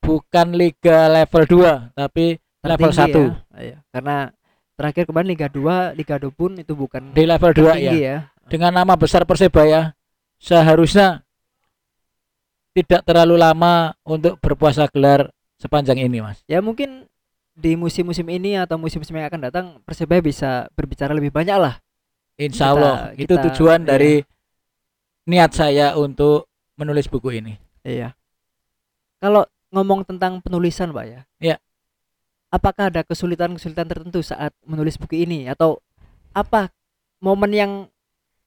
bukan 0.00 0.56
liga 0.56 1.04
level 1.12 1.44
2, 1.44 1.92
tapi 1.92 2.40
level 2.64 2.90
Tertinggi 2.90 3.12
1. 3.12 3.28
ya. 3.28 3.58
Iya, 3.58 3.78
karena 3.92 4.16
terakhir 4.78 5.04
kemarin 5.10 5.28
Liga 5.34 5.48
2 5.50 5.98
Liga 5.98 6.16
2 6.16 6.30
pun 6.30 6.50
itu 6.54 6.72
bukan 6.74 7.10
Di 7.10 7.26
level 7.26 7.50
2 7.50 7.76
ya. 7.82 7.92
ya 7.92 8.18
Dengan 8.46 8.72
nama 8.72 8.94
besar 8.94 9.26
Persebaya 9.26 9.92
seharusnya 10.38 11.26
tidak 12.72 13.02
terlalu 13.02 13.34
lama 13.34 13.90
untuk 14.06 14.38
berpuasa 14.38 14.86
gelar 14.86 15.34
sepanjang 15.58 15.98
ini, 15.98 16.22
Mas. 16.22 16.38
ya 16.46 16.62
mungkin 16.62 17.10
di 17.58 17.74
musim-musim 17.74 18.22
ini 18.30 18.54
atau 18.54 18.78
musim-musim 18.78 19.18
yang 19.18 19.26
akan 19.26 19.50
datang 19.50 19.64
Persebaya 19.82 20.22
bisa 20.22 20.70
berbicara 20.78 21.10
lebih 21.10 21.34
banyak 21.34 21.58
lah 21.58 21.82
Insya 22.38 22.70
Kita- 22.70 22.74
Allah 22.74 22.96
itu 23.18 23.34
kita- 23.34 23.44
tujuan 23.50 23.80
iya. 23.82 23.88
dari 23.90 24.14
niat 25.28 25.50
saya 25.52 25.98
untuk 25.98 26.46
menulis 26.78 27.10
buku 27.10 27.34
ini. 27.36 27.58
iya 27.82 28.14
kalau 29.18 29.42
ngomong 29.74 30.06
tentang 30.06 30.38
penulisan 30.40 30.94
pak 30.94 31.04
ya 31.04 31.20
Iya. 31.42 31.56
apakah 32.48 32.88
ada 32.88 33.02
kesulitan-kesulitan 33.02 33.90
tertentu 33.90 34.22
saat 34.22 34.54
menulis 34.64 34.94
buku 34.96 35.26
ini 35.26 35.50
atau 35.50 35.82
apa 36.32 36.70
momen 37.18 37.50
yang 37.50 37.72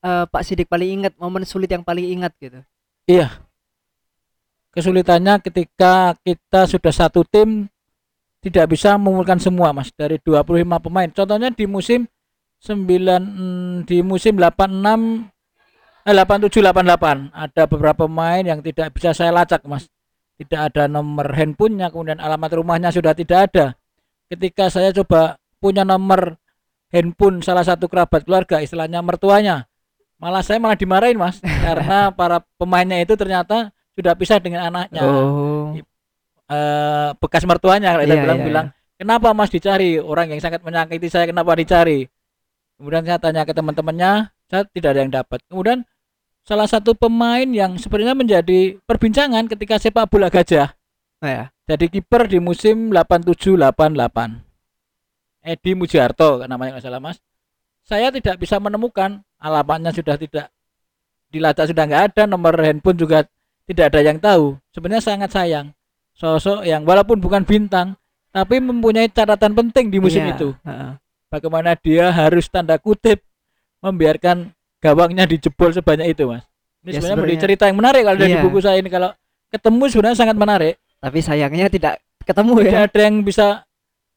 eh, 0.01 0.25
Pak 0.25 0.41
Sidik 0.41 0.65
paling 0.65 1.03
ingat 1.03 1.13
momen 1.19 1.43
sulit 1.45 1.69
yang 1.69 1.83
paling 1.85 2.07
ingat 2.07 2.33
gitu 2.41 2.63
Kesulitannya 4.71 5.43
ketika 5.43 6.15
kita 6.23 6.63
sudah 6.63 6.93
satu 6.95 7.27
tim 7.27 7.67
tidak 8.39 8.71
bisa 8.71 8.95
mengumpulkan 8.95 9.35
semua, 9.37 9.75
Mas, 9.75 9.91
dari 9.91 10.15
25 10.17 10.79
pemain. 10.79 11.11
Contohnya 11.11 11.51
di 11.51 11.67
musim 11.67 12.07
9 12.61 12.85
mm, 12.85 13.89
di 13.89 14.05
musim 14.05 14.37
86 14.37 15.29
eh 16.01 16.13
87 16.13 16.61
88 16.61 17.29
ada 17.33 17.63
beberapa 17.69 18.05
pemain 18.09 18.41
yang 18.41 18.61
tidak 18.61 18.93
bisa 18.93 19.13
saya 19.13 19.29
lacak, 19.33 19.61
Mas. 19.65 19.89
Tidak 20.37 20.57
ada 20.57 20.89
nomor 20.89 21.29
handphonenya, 21.29 21.93
kemudian 21.93 22.17
alamat 22.17 22.57
rumahnya 22.57 22.89
sudah 22.89 23.13
tidak 23.13 23.53
ada. 23.53 23.65
Ketika 24.25 24.73
saya 24.73 24.89
coba 24.89 25.37
punya 25.61 25.85
nomor 25.85 26.37
handphone 26.89 27.45
salah 27.45 27.61
satu 27.61 27.85
kerabat 27.85 28.25
keluarga, 28.25 28.57
istilahnya 28.57 29.05
mertuanya, 29.05 29.69
malah 30.17 30.41
saya 30.41 30.57
malah 30.57 30.73
dimarahin, 30.73 31.21
Mas, 31.21 31.37
karena 31.65 32.09
para 32.09 32.41
pemainnya 32.57 32.97
itu 32.97 33.13
ternyata 33.13 33.69
sudah 33.93 34.13
pisah 34.17 34.41
dengan 34.41 34.69
anaknya. 34.73 35.01
oh 35.05 35.77
Eh, 36.51 37.09
bekas 37.15 37.47
mertuanya 37.47 37.95
kalau 37.95 38.03
kita 38.03 38.11
Iya, 38.11 38.23
bilang 38.27 38.39
iya, 38.43 38.47
bilang 38.51 38.65
kenapa 38.99 39.31
mas 39.31 39.47
dicari 39.47 40.03
orang 40.03 40.35
yang 40.35 40.43
sangat 40.43 40.59
menyakiti 40.59 41.07
saya 41.07 41.23
kenapa 41.23 41.55
dicari 41.55 42.03
kemudian 42.81 43.05
saya 43.05 43.21
tanya 43.21 43.45
ke 43.45 43.53
teman-temannya 43.53 44.33
saya 44.49 44.65
tidak 44.73 44.97
ada 44.97 45.01
yang 45.05 45.13
dapat. 45.13 45.39
Kemudian 45.45 45.85
salah 46.41 46.65
satu 46.65 46.97
pemain 46.97 47.45
yang 47.45 47.77
sebenarnya 47.77 48.17
menjadi 48.17 48.81
perbincangan 48.89 49.45
ketika 49.45 49.77
sepak 49.77 50.09
bola 50.09 50.33
gajah. 50.33 50.73
Nah, 51.21 51.29
ya. 51.29 51.45
Jadi 51.69 51.85
kiper 51.87 52.25
di 52.25 52.41
musim 52.41 52.89
87-88 52.89 55.45
Edi 55.45 55.71
Mujiarto 55.77 56.41
namanya 56.49 56.77
nggak 56.77 56.83
salah 56.83 56.99
mas. 56.99 57.21
Saya 57.85 58.09
tidak 58.09 58.41
bisa 58.41 58.57
menemukan 58.57 59.21
alamatnya 59.37 59.93
sudah 59.93 60.17
tidak 60.17 60.49
dilacak 61.31 61.71
sudah 61.71 61.83
nggak 61.87 62.03
ada 62.11 62.23
nomor 62.27 62.57
handphone 62.59 62.97
juga 62.97 63.23
tidak 63.69 63.93
ada 63.93 63.99
yang 64.03 64.17
tahu. 64.19 64.57
Sebenarnya 64.73 65.05
sangat 65.05 65.29
sayang 65.31 65.71
sosok 66.11 66.67
yang 66.67 66.83
walaupun 66.83 67.23
bukan 67.23 67.47
bintang 67.47 67.95
tapi 68.35 68.59
mempunyai 68.59 69.07
catatan 69.11 69.55
penting 69.55 69.91
di 69.91 69.99
musim 69.99 70.23
Iya, 70.27 70.35
itu. 70.35 70.49
heeh. 70.67 70.91
Bagaimana 71.31 71.73
dia 71.73 72.11
harus 72.11 72.45
tanda 72.45 72.75
kutip 72.75 73.23
membiarkan 73.79 74.51
gawangnya 74.77 75.23
dijebol 75.23 75.71
sebanyak 75.71 76.11
itu 76.11 76.27
mas? 76.27 76.43
Ini 76.81 76.91
Ya, 76.91 76.99
sebenarnya 76.99 77.15
menjadi 77.15 77.15
sebenarnya- 77.15 77.41
cerita 77.41 77.63
yang 77.65 77.77
menarik 77.79 78.01
kalau 78.03 78.17
dari 78.19 78.33
Iya. 78.33 78.41
buku 78.43 78.59
saya 78.59 78.77
ini. 78.77 78.89
Kalau 78.89 79.09
ketemu 79.47 79.83
sebenarnya 79.87 80.17
sangat 80.17 80.35
menarik. 80.35 80.75
Tapi 80.99 81.17
sayangnya 81.17 81.65
tidak 81.65 81.93
ketemu 82.21 82.51
tidak 82.59 82.69
ya 82.69 82.79
ada 82.85 82.99
yang 83.01 83.15
bisa 83.21 83.47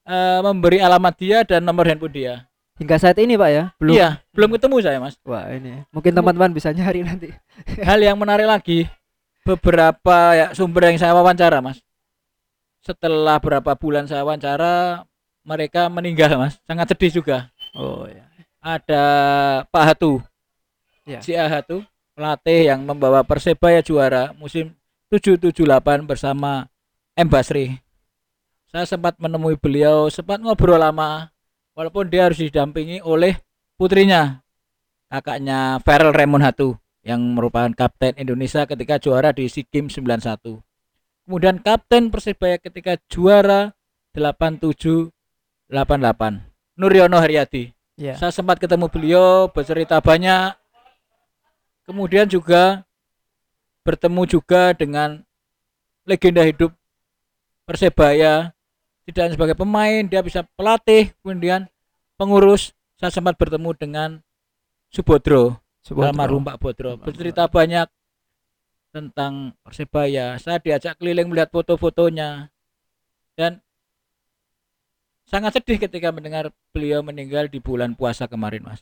eh, 0.05 0.41
memberi 0.43 0.85
alamat 0.85 1.15
dia 1.17 1.39
dan 1.45 1.65
nomor 1.65 1.89
handphone 1.89 2.13
dia. 2.13 2.35
Hingga 2.77 2.99
saat 2.99 3.17
ini 3.17 3.39
pak 3.39 3.49
ya? 3.49 3.65
Belum. 3.79 3.95
Iya 3.95 4.09
belum 4.33 4.51
ketemu 4.53 4.77
saya 4.83 4.99
mas. 4.99 5.15
Wah 5.25 5.49
ini. 5.49 5.81
Mungkin 5.89 6.13
teman-teman 6.13 6.53
bisa 6.53 6.75
nyari 6.75 7.01
nanti. 7.01 7.33
Hal 7.89 8.03
yang 8.03 8.21
menarik 8.21 8.45
lagi 8.45 8.85
beberapa 9.45 10.17
ya 10.35 10.47
sumber 10.53 10.89
yang 10.89 10.97
saya 10.97 11.13
wawancara 11.13 11.61
mas. 11.61 11.81
Setelah 12.81 13.41
berapa 13.41 13.73
bulan 13.77 14.05
saya 14.05 14.25
wawancara 14.25 15.05
mereka 15.45 15.87
meninggal 15.93 16.35
mas. 16.41 16.59
Sangat 16.67 16.91
sedih 16.91 17.23
juga. 17.23 17.53
Oh 17.77 18.09
ya 18.09 18.35
ada 18.65 19.05
Pak 19.69 19.85
Hatu. 19.85 20.25
Ya. 21.05 21.21
si 21.21 21.37
Hatu 21.37 21.85
pelatih 22.17 22.73
yang 22.73 22.81
membawa 22.81 23.21
Persebaya 23.21 23.85
juara 23.85 24.33
musim 24.41 24.73
778 25.13 26.09
bersama 26.09 26.73
M 27.13 27.29
Basri. 27.29 27.77
Saya 28.73 28.89
sempat 28.89 29.21
menemui 29.21 29.61
beliau 29.61 30.09
sempat 30.09 30.41
ngobrol 30.41 30.81
lama 30.81 31.29
walaupun 31.77 32.09
dia 32.09 32.25
harus 32.25 32.41
didampingi 32.41 33.05
oleh 33.05 33.37
putrinya 33.77 34.41
kakaknya 35.13 35.79
Farel 35.85 36.17
Raymond 36.17 36.43
Hatu 36.43 36.81
yang 37.05 37.21
merupakan 37.37 37.71
kapten 37.77 38.17
Indonesia 38.17 38.65
ketika 38.65 38.97
juara 38.97 39.31
di 39.31 39.47
SEA 39.47 39.69
Games 39.69 39.95
91 39.95 40.59
kemudian 41.29 41.61
kapten 41.63 42.11
Persebaya 42.11 42.59
ketika 42.59 42.99
juara 43.07 43.77
87 44.17 45.14
88 45.75 46.79
Nuryono 46.79 47.19
Haryadi 47.19 47.75
ya 47.99 48.15
saya 48.15 48.31
sempat 48.35 48.59
ketemu 48.59 48.91
beliau 48.91 49.51
bercerita 49.51 49.99
banyak. 50.03 50.55
Kemudian 51.85 52.25
juga 52.25 52.83
bertemu 53.85 54.23
juga 54.25 54.73
dengan 54.73 55.21
legenda 56.09 56.43
hidup 56.43 56.73
Persebaya. 57.65 58.53
Tidak 59.05 59.21
hanya 59.21 59.37
sebagai 59.37 59.57
pemain 59.57 60.05
dia 60.05 60.25
bisa 60.25 60.45
pelatih 60.57 61.13
kemudian 61.21 61.69
pengurus. 62.17 62.73
Saya 62.97 63.13
sempat 63.13 63.37
bertemu 63.37 63.71
dengan 63.77 64.11
Subodro 64.89 65.61
Subodro. 65.85 66.09
almarhum 66.09 66.45
Pak 66.45 66.57
Bodro. 66.61 66.97
Bercerita 67.01 67.49
banyak 67.49 67.89
tentang 68.93 69.53
Persebaya. 69.61 70.41
Saya 70.41 70.61
diajak 70.61 70.97
keliling 71.01 71.29
melihat 71.29 71.53
foto-fotonya. 71.53 72.49
Dan 73.37 73.64
sangat 75.25 75.57
sedih 75.57 75.81
ketika 75.81 76.13
mendengar 76.13 76.53
beliau 76.71 77.01
meninggal 77.01 77.49
di 77.49 77.59
bulan 77.59 77.97
puasa 77.97 78.29
kemarin 78.29 78.65
mas 78.65 78.81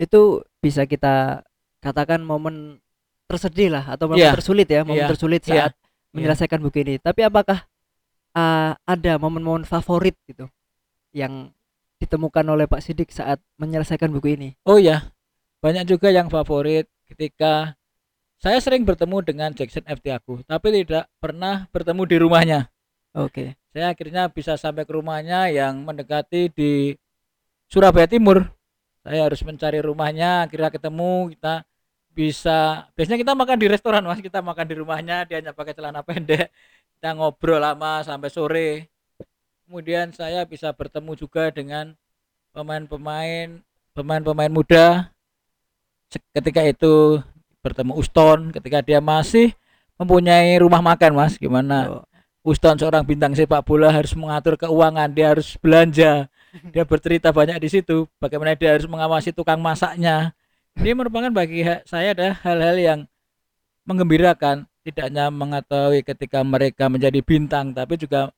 Itu 0.00 0.46
bisa 0.64 0.88
kita 0.88 1.44
katakan 1.84 2.24
momen 2.24 2.80
tersedih 3.28 3.68
lah 3.68 3.84
atau 3.84 4.08
momen 4.08 4.20
Iya. 4.24 4.32
tersulit 4.32 4.68
ya, 4.68 4.80
momen 4.82 5.04
Iya. 5.04 5.08
tersulit 5.12 5.42
Iya. 5.44 5.50
saat 5.50 5.72
menyelesaikan 6.10 6.58
buku 6.58 6.82
ini. 6.82 6.94
Tapi 6.98 7.20
apakah 7.22 7.68
uh, 8.34 8.72
ada 8.82 9.12
momen-momen 9.20 9.62
favorit 9.62 10.16
gitu 10.26 10.48
yang 11.14 11.52
ditemukan 12.00 12.42
oleh 12.48 12.64
Pak 12.64 12.80
Sidik 12.80 13.12
saat 13.12 13.38
menyelesaikan 13.60 14.08
buku 14.08 14.34
ini? 14.40 14.48
oh 14.64 14.80
ya 14.80 15.12
banyak 15.60 15.84
juga 15.84 16.08
yang 16.08 16.32
favorit 16.32 16.88
ketika 17.12 17.76
saya 18.40 18.56
sering 18.64 18.88
bertemu 18.88 19.20
dengan 19.20 19.50
Jackson 19.52 19.84
FT 19.84 20.08
aku 20.16 20.40
tapi 20.48 20.72
tidak 20.80 21.12
pernah 21.20 21.68
bertemu 21.68 22.02
di 22.08 22.16
rumahnya 22.16 22.60
Oke. 23.10 23.58
saya 23.70 23.90
akhirnya 23.90 24.30
bisa 24.30 24.54
sampai 24.54 24.86
ke 24.86 24.92
rumahnya 24.94 25.50
yang 25.50 25.82
mendekati 25.82 26.50
di 26.50 26.94
Surabaya 27.70 28.06
Timur. 28.06 28.46
Saya 29.02 29.26
harus 29.26 29.40
mencari 29.46 29.78
rumahnya 29.82 30.46
akhirnya 30.46 30.70
ketemu 30.70 31.30
kita 31.34 31.62
bisa 32.10 32.90
biasanya 32.98 33.18
kita 33.22 33.32
makan 33.38 33.56
di 33.58 33.66
restoran 33.70 34.02
mas. 34.06 34.22
Kita 34.22 34.42
makan 34.42 34.66
di 34.66 34.74
rumahnya 34.78 35.26
dia 35.26 35.38
hanya 35.42 35.54
pakai 35.54 35.74
celana 35.74 36.02
pendek. 36.02 36.50
Kita 36.98 37.14
ngobrol 37.14 37.62
lama 37.62 38.02
sampai 38.02 38.30
sore. 38.30 38.70
Kemudian 39.66 40.10
saya 40.10 40.42
bisa 40.42 40.74
bertemu 40.74 41.14
juga 41.14 41.50
dengan 41.54 41.94
pemain-pemain 42.50 43.62
pemain-pemain 43.94 44.50
muda. 44.50 45.14
Ketika 46.34 46.66
itu 46.66 47.22
bertemu 47.62 47.92
Uston 47.94 48.50
ketika 48.50 48.82
dia 48.82 48.98
masih 48.98 49.54
mempunyai 49.94 50.58
rumah 50.58 50.82
makan 50.82 51.14
mas. 51.14 51.38
Gimana? 51.38 52.02
Oh, 52.02 52.04
Uston 52.40 52.80
seorang 52.80 53.04
bintang 53.04 53.36
sepak 53.36 53.60
bola 53.68 53.92
harus 53.92 54.16
mengatur 54.16 54.56
keuangan, 54.56 55.12
dia 55.12 55.36
harus 55.36 55.60
belanja. 55.60 56.32
Dia 56.72 56.82
bercerita 56.88 57.30
banyak 57.30 57.60
di 57.60 57.68
situ 57.68 58.08
bagaimana 58.16 58.56
dia 58.56 58.72
harus 58.74 58.88
mengawasi 58.88 59.30
tukang 59.30 59.60
masaknya. 59.60 60.32
Ini 60.80 60.96
merupakan 60.96 61.28
bagi 61.28 61.62
saya 61.84 62.16
ada 62.16 62.32
hal-hal 62.40 62.76
yang 62.80 63.00
menggembirakan, 63.84 64.64
tidak 64.82 65.12
hanya 65.12 65.28
mengetahui 65.28 66.00
ketika 66.00 66.40
mereka 66.40 66.88
menjadi 66.88 67.20
bintang, 67.20 67.76
tapi 67.76 68.00
juga 68.00 68.32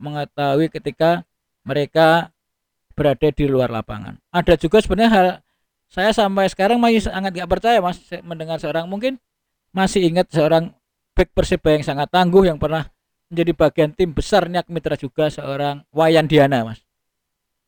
mengetahui 0.00 0.72
ketika 0.72 1.20
mereka 1.62 2.32
berada 2.96 3.28
di 3.28 3.44
luar 3.44 3.68
lapangan. 3.68 4.16
Ada 4.32 4.56
juga 4.56 4.80
sebenarnya 4.80 5.12
hal 5.12 5.26
saya 5.92 6.10
sampai 6.16 6.48
sekarang 6.48 6.80
masih 6.80 7.04
sangat 7.04 7.36
nggak 7.36 7.50
percaya 7.52 7.78
mas 7.84 8.00
mendengar 8.24 8.56
seorang 8.56 8.88
mungkin 8.88 9.20
masih 9.76 10.08
ingat 10.08 10.32
seorang 10.32 10.72
back 11.12 11.36
Persibaya 11.36 11.76
yang 11.76 11.84
sangat 11.84 12.08
tangguh 12.08 12.48
yang 12.48 12.56
pernah 12.56 12.88
menjadi 13.32 13.52
bagian 13.56 13.90
tim 13.96 14.12
besar 14.12 14.44
Niak 14.44 14.68
Mitra 14.68 14.92
juga 15.00 15.32
seorang 15.32 15.88
Wayan 15.88 16.28
Diana 16.28 16.68
mas. 16.68 16.84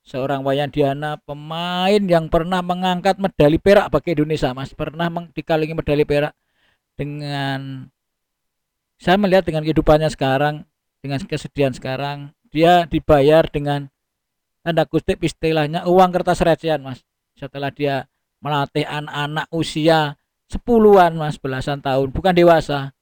Seorang 0.05 0.45
Wayan 0.45 0.69
Diana 0.69 1.17
pemain 1.25 2.05
yang 2.05 2.29
pernah 2.29 2.61
mengangkat 2.61 3.17
medali 3.17 3.57
perak 3.57 3.89
bagi 3.89 4.13
Indonesia 4.13 4.53
mas. 4.53 4.77
Pernah 4.77 5.09
dikalungi 5.33 5.73
medali 5.73 6.05
perak 6.05 6.37
dengan 7.01 7.89
saya 9.01 9.17
melihat 9.17 9.49
dengan 9.49 9.65
kehidupannya 9.65 10.13
sekarang 10.13 10.69
dengan 11.01 11.25
kesedihan 11.25 11.73
sekarang 11.73 12.37
dia 12.53 12.85
dibayar 12.85 13.49
dengan 13.49 13.89
tanda 14.61 14.85
kutip 14.85 15.25
istilahnya 15.25 15.89
uang 15.89 16.13
kertas 16.13 16.45
recehan 16.45 16.85
mas. 16.85 17.01
Setelah 17.41 17.73
dia 17.73 18.05
melatih 18.45 18.85
anak-anak 18.85 19.49
usia 19.49 20.21
sepuluhan 20.53 21.17
mas 21.17 21.41
belasan 21.41 21.81
tahun 21.81 22.13
bukan 22.13 22.37
dewasa 22.37 22.93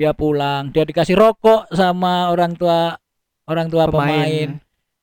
dia 0.00 0.16
pulang. 0.16 0.72
Dia 0.72 0.88
dikasih 0.88 1.12
rokok 1.12 1.68
sama 1.76 2.32
orang 2.32 2.56
tua 2.56 2.96
orang 3.44 3.68
tua 3.68 3.84
pemain, 3.92 4.56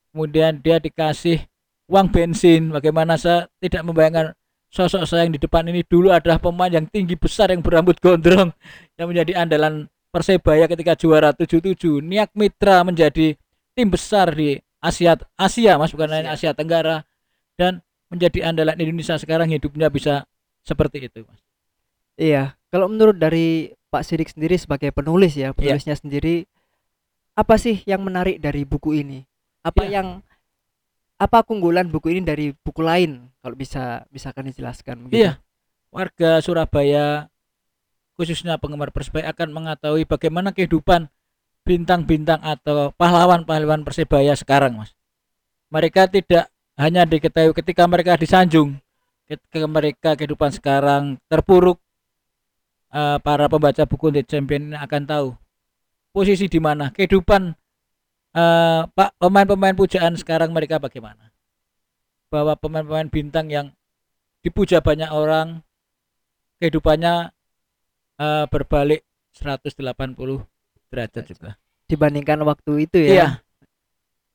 kemudian 0.09 0.57
dia 0.57 0.81
dikasih 0.81 1.45
uang 1.85 2.09
bensin. 2.09 2.73
Bagaimana 2.73 3.13
saya 3.21 3.45
tidak 3.61 3.85
membayangkan 3.85 4.33
sosok 4.73 5.05
saya 5.05 5.29
yang 5.29 5.37
di 5.37 5.41
depan 5.41 5.69
ini 5.69 5.85
dulu 5.85 6.09
adalah 6.09 6.41
pemain 6.41 6.73
yang 6.73 6.89
tinggi 6.89 7.13
besar 7.13 7.53
yang 7.53 7.61
berambut 7.61 8.01
gondrong 8.01 8.51
yang 8.99 9.07
menjadi 9.07 9.45
andalan 9.45 9.85
Persebaya 10.07 10.65
ketika 10.71 10.95
juara 10.95 11.35
77 11.35 11.77
Niak 11.99 12.31
Mitra 12.33 12.81
menjadi 12.81 13.35
tim 13.75 13.87
besar 13.91 14.31
di 14.31 14.55
Asia 14.79 15.19
Asia 15.35 15.75
Mas 15.75 15.91
bukan 15.91 16.09
hanya 16.09 16.33
Asia 16.33 16.55
Tenggara 16.55 17.03
dan 17.59 17.83
menjadi 18.07 18.49
andalan 18.49 18.79
Indonesia 18.79 19.19
sekarang 19.19 19.51
hidupnya 19.51 19.91
bisa 19.91 20.23
seperti 20.63 21.11
itu 21.11 21.27
Mas. 21.27 21.39
Iya, 22.17 22.57
kalau 22.73 22.89
menurut 22.89 23.19
dari 23.19 23.76
Pak 23.87 24.03
Sidik 24.03 24.27
sendiri 24.27 24.59
sebagai 24.59 24.91
penulis 24.91 25.33
ya, 25.35 25.55
penulisnya 25.55 25.95
sendiri 25.95 26.43
apa 27.37 27.55
sih 27.61 27.85
yang 27.85 28.01
menarik 28.01 28.41
dari 28.41 28.65
buku 28.65 28.97
ini? 28.97 29.21
Apa 29.61 29.85
Iya. 29.85 30.01
yang 30.01 30.07
apa 31.17 31.41
keunggulan 31.45 31.89
buku 31.89 32.17
ini 32.17 32.21
dari 32.25 32.51
buku 32.53 32.81
lain? 32.81 33.29
Kalau 33.41 33.55
bisa 33.55 34.03
misalkan 34.09 34.49
dijelaskan 34.49 35.07
begitu. 35.07 35.29
Iya. 35.29 35.33
Warga 35.93 36.41
Surabaya 36.43 37.31
khususnya 38.17 38.57
penggemar 38.57 38.89
Persebaya 38.89 39.29
akan 39.29 39.53
mengetahui 39.53 40.09
bagaimana 40.09 40.49
kehidupan 40.49 41.07
bintang-bintang 41.61 42.41
atau 42.41 42.89
pahlawan-pahlawan 42.97 43.85
Persebaya 43.85 44.33
sekarang, 44.33 44.81
Mas. 44.81 44.97
Mereka 45.69 46.09
tidak 46.09 46.49
hanya 46.79 47.05
diketahui 47.05 47.53
ketika 47.53 47.85
mereka 47.85 48.17
disanjung, 48.17 48.81
ketika 49.29 49.67
mereka 49.69 50.09
kehidupan 50.17 50.49
sekarang 50.49 51.21
terpuruk. 51.29 51.77
Eh, 52.91 53.17
para 53.21 53.45
pembaca 53.51 53.83
buku 53.83 54.13
The 54.13 54.23
Champion 54.23 54.71
ini 54.71 54.77
akan 54.77 55.03
tahu 55.07 55.27
posisi 56.11 56.49
di 56.49 56.59
mana 56.61 56.89
kehidupan 56.91 57.53
eh, 58.35 58.81
Pak 58.87 59.09
pemain-pemain 59.19 59.75
pujaan 59.75 60.15
sekarang 60.15 60.51
mereka 60.51 60.79
bagaimana. 60.79 61.31
Bahwa 62.27 62.59
pemain-pemain 62.59 63.07
bintang 63.07 63.47
yang 63.47 63.71
dipuja 64.43 64.83
banyak 64.83 65.09
orang 65.11 65.63
kehidupannya 66.59 67.31
eh, 68.19 68.45
berbalik 68.49 69.01
180 69.37 69.77
derajat 70.89 71.23
juga. 71.29 71.49
Dibandingkan 71.87 72.41
waktu 72.43 72.89
itu 72.89 72.97
ya. 72.99 73.11
Iya. 73.13 73.27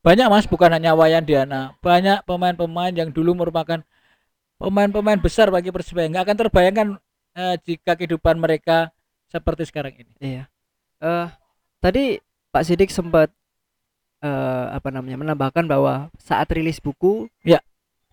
Banyak 0.02 0.26
Mas, 0.34 0.50
bukan 0.50 0.74
hanya 0.74 0.98
Wayan 0.98 1.22
Diana, 1.22 1.78
banyak 1.78 2.26
pemain-pemain 2.26 2.90
yang 2.90 3.14
dulu 3.14 3.38
merupakan 3.38 3.86
pemain-pemain 4.58 5.18
besar 5.22 5.46
bagi 5.54 5.70
Persebaya. 5.70 6.10
Nggak 6.10 6.24
akan 6.26 6.36
terbayangkan 6.42 6.88
eh, 7.34 7.56
jika 7.62 7.96
kehidupan 7.96 8.36
mereka 8.36 8.90
seperti 9.28 9.64
sekarang 9.68 9.94
ini. 9.96 10.12
Iya. 10.18 10.44
Eh 11.00 11.28
tadi 11.80 12.20
Pak 12.52 12.64
Sidik 12.64 12.92
sempat 12.92 13.32
eh 14.22 14.66
apa 14.70 14.88
namanya 14.94 15.18
menambahkan 15.18 15.66
bahwa 15.66 16.06
saat 16.20 16.46
rilis 16.54 16.78
buku 16.78 17.26
Ya. 17.42 17.58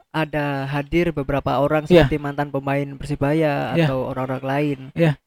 ada 0.10 0.66
hadir 0.66 1.14
beberapa 1.14 1.62
orang 1.62 1.86
Ya. 1.86 2.04
seperti 2.08 2.18
mantan 2.18 2.50
pemain 2.50 2.98
Persibaya 2.98 3.78
Ya. 3.78 3.86
atau 3.86 4.10
orang-orang 4.10 4.44
lain. 4.44 4.80
Ya. 4.98 5.22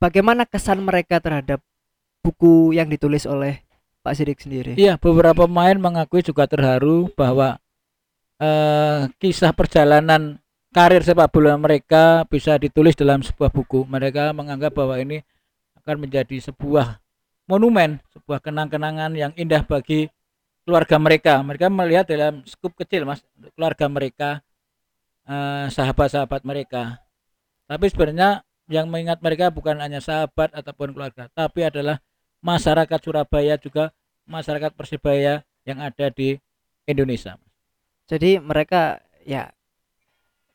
Bagaimana 0.00 0.48
kesan 0.48 0.80
mereka 0.80 1.20
terhadap 1.20 1.60
buku 2.24 2.72
yang 2.72 2.88
ditulis 2.88 3.28
oleh 3.28 3.60
Pak 4.00 4.16
Sidik 4.16 4.40
sendiri? 4.40 4.72
Iya, 4.80 4.96
beberapa 4.96 5.44
pemain 5.44 5.76
mengakui 5.76 6.24
juga 6.24 6.48
terharu 6.48 7.12
bahwa 7.12 7.60
eh, 8.40 9.12
kisah 9.20 9.52
perjalanan 9.52 10.39
karir 10.70 11.02
sepak 11.02 11.30
bola 11.34 11.58
mereka 11.58 12.22
bisa 12.30 12.54
ditulis 12.56 12.94
dalam 12.94 13.22
sebuah 13.22 13.50
buku. 13.50 13.86
Mereka 13.86 14.30
menganggap 14.34 14.74
bahwa 14.74 14.98
ini 14.98 15.22
akan 15.82 16.06
menjadi 16.06 16.38
sebuah 16.50 17.02
monumen, 17.50 17.98
sebuah 18.14 18.38
kenang-kenangan 18.38 19.10
yang 19.18 19.32
indah 19.34 19.66
bagi 19.66 20.06
keluarga 20.62 20.96
mereka. 21.02 21.42
Mereka 21.42 21.66
melihat 21.66 22.06
dalam 22.06 22.46
skup 22.46 22.78
kecil, 22.78 23.02
Mas, 23.02 23.26
keluarga 23.58 23.86
mereka, 23.90 24.30
eh, 25.26 25.66
sahabat-sahabat 25.74 26.46
mereka. 26.46 27.02
Tapi 27.66 27.86
sebenarnya 27.90 28.46
yang 28.70 28.86
mengingat 28.86 29.18
mereka 29.18 29.50
bukan 29.50 29.82
hanya 29.82 29.98
sahabat 29.98 30.54
ataupun 30.54 30.94
keluarga, 30.94 31.26
tapi 31.34 31.66
adalah 31.66 31.98
masyarakat 32.38 32.98
Surabaya 33.02 33.58
juga 33.58 33.90
masyarakat 34.30 34.70
Persibaya 34.78 35.42
yang 35.66 35.82
ada 35.82 36.06
di 36.14 36.38
Indonesia. 36.86 37.34
Jadi 38.06 38.38
mereka 38.38 39.02
ya 39.26 39.50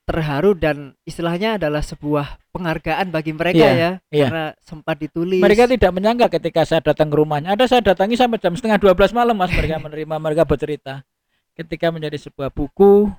terharu 0.06 0.54
dan 0.54 0.94
istilahnya 1.02 1.58
adalah 1.58 1.82
sebuah 1.82 2.38
penghargaan 2.54 3.10
bagi 3.10 3.34
mereka 3.34 3.66
Iya, 3.66 3.74
ya 3.74 3.92
iya. 4.14 4.28
karena 4.30 4.46
sempat 4.62 5.02
ditulis. 5.02 5.42
Mereka 5.42 5.66
tidak 5.66 5.92
menyangka 5.92 6.30
ketika 6.38 6.62
saya 6.62 6.82
datang 6.86 7.10
ke 7.10 7.18
rumahnya. 7.18 7.58
Ada 7.58 7.66
saya 7.66 7.82
datangi 7.82 8.14
sampai 8.14 8.38
jam 8.38 8.54
setengah 8.54 8.78
12 8.78 9.18
malam 9.18 9.34
mas. 9.34 9.50
Mereka 9.50 9.82
menerima, 9.82 10.16
mereka 10.22 10.46
bercerita. 10.46 11.02
Ketika 11.58 11.90
menjadi 11.90 12.22
sebuah 12.22 12.54
buku, 12.54 13.10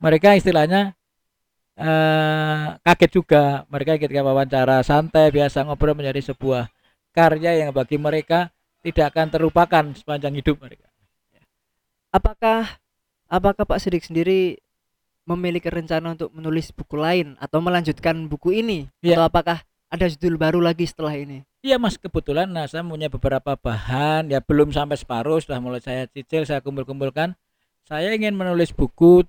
mereka 0.00 0.32
istilahnya 0.32 0.96
eh, 1.76 2.66
kaget 2.80 3.10
juga. 3.12 3.68
Mereka 3.68 4.00
ketika 4.00 4.24
wawancara 4.24 4.80
santai 4.80 5.28
biasa 5.28 5.68
ngobrol 5.68 5.92
menjadi 5.92 6.32
sebuah 6.32 6.72
karya 7.12 7.60
yang 7.60 7.76
bagi 7.76 8.00
mereka 8.00 8.48
tidak 8.80 9.12
akan 9.12 9.26
terlupakan 9.28 9.84
sepanjang 9.92 10.32
hidup 10.36 10.56
mereka. 10.64 10.88
apakah 12.08 12.80
apakah 13.28 13.64
Pak 13.68 13.82
Sidik 13.82 14.00
sendiri 14.06 14.56
memiliki 15.26 15.66
rencana 15.66 16.14
untuk 16.14 16.30
menulis 16.30 16.70
buku 16.70 16.94
lain 16.94 17.34
atau 17.42 17.58
melanjutkan 17.58 18.30
buku 18.30 18.62
ini 18.62 18.86
Iya. 19.02 19.18
atau 19.18 19.24
apakah 19.26 19.58
ada 19.90 20.06
judul 20.06 20.38
baru 20.38 20.58
lagi 20.62 20.86
setelah 20.86 21.14
ini. 21.18 21.42
Iya 21.62 21.82
mas, 21.82 21.98
kebetulan 21.98 22.46
nah 22.46 22.66
saya 22.70 22.86
punya 22.86 23.10
beberapa 23.10 23.58
bahan 23.58 24.30
ya 24.30 24.38
belum 24.38 24.70
sampai 24.70 24.94
separuh 24.94 25.42
sudah 25.42 25.58
mulai 25.58 25.82
saya 25.82 26.06
cicil, 26.06 26.46
saya 26.46 26.62
kumpul-kumpulkan. 26.62 27.34
Saya 27.86 28.14
ingin 28.14 28.38
menulis 28.38 28.70
buku 28.70 29.26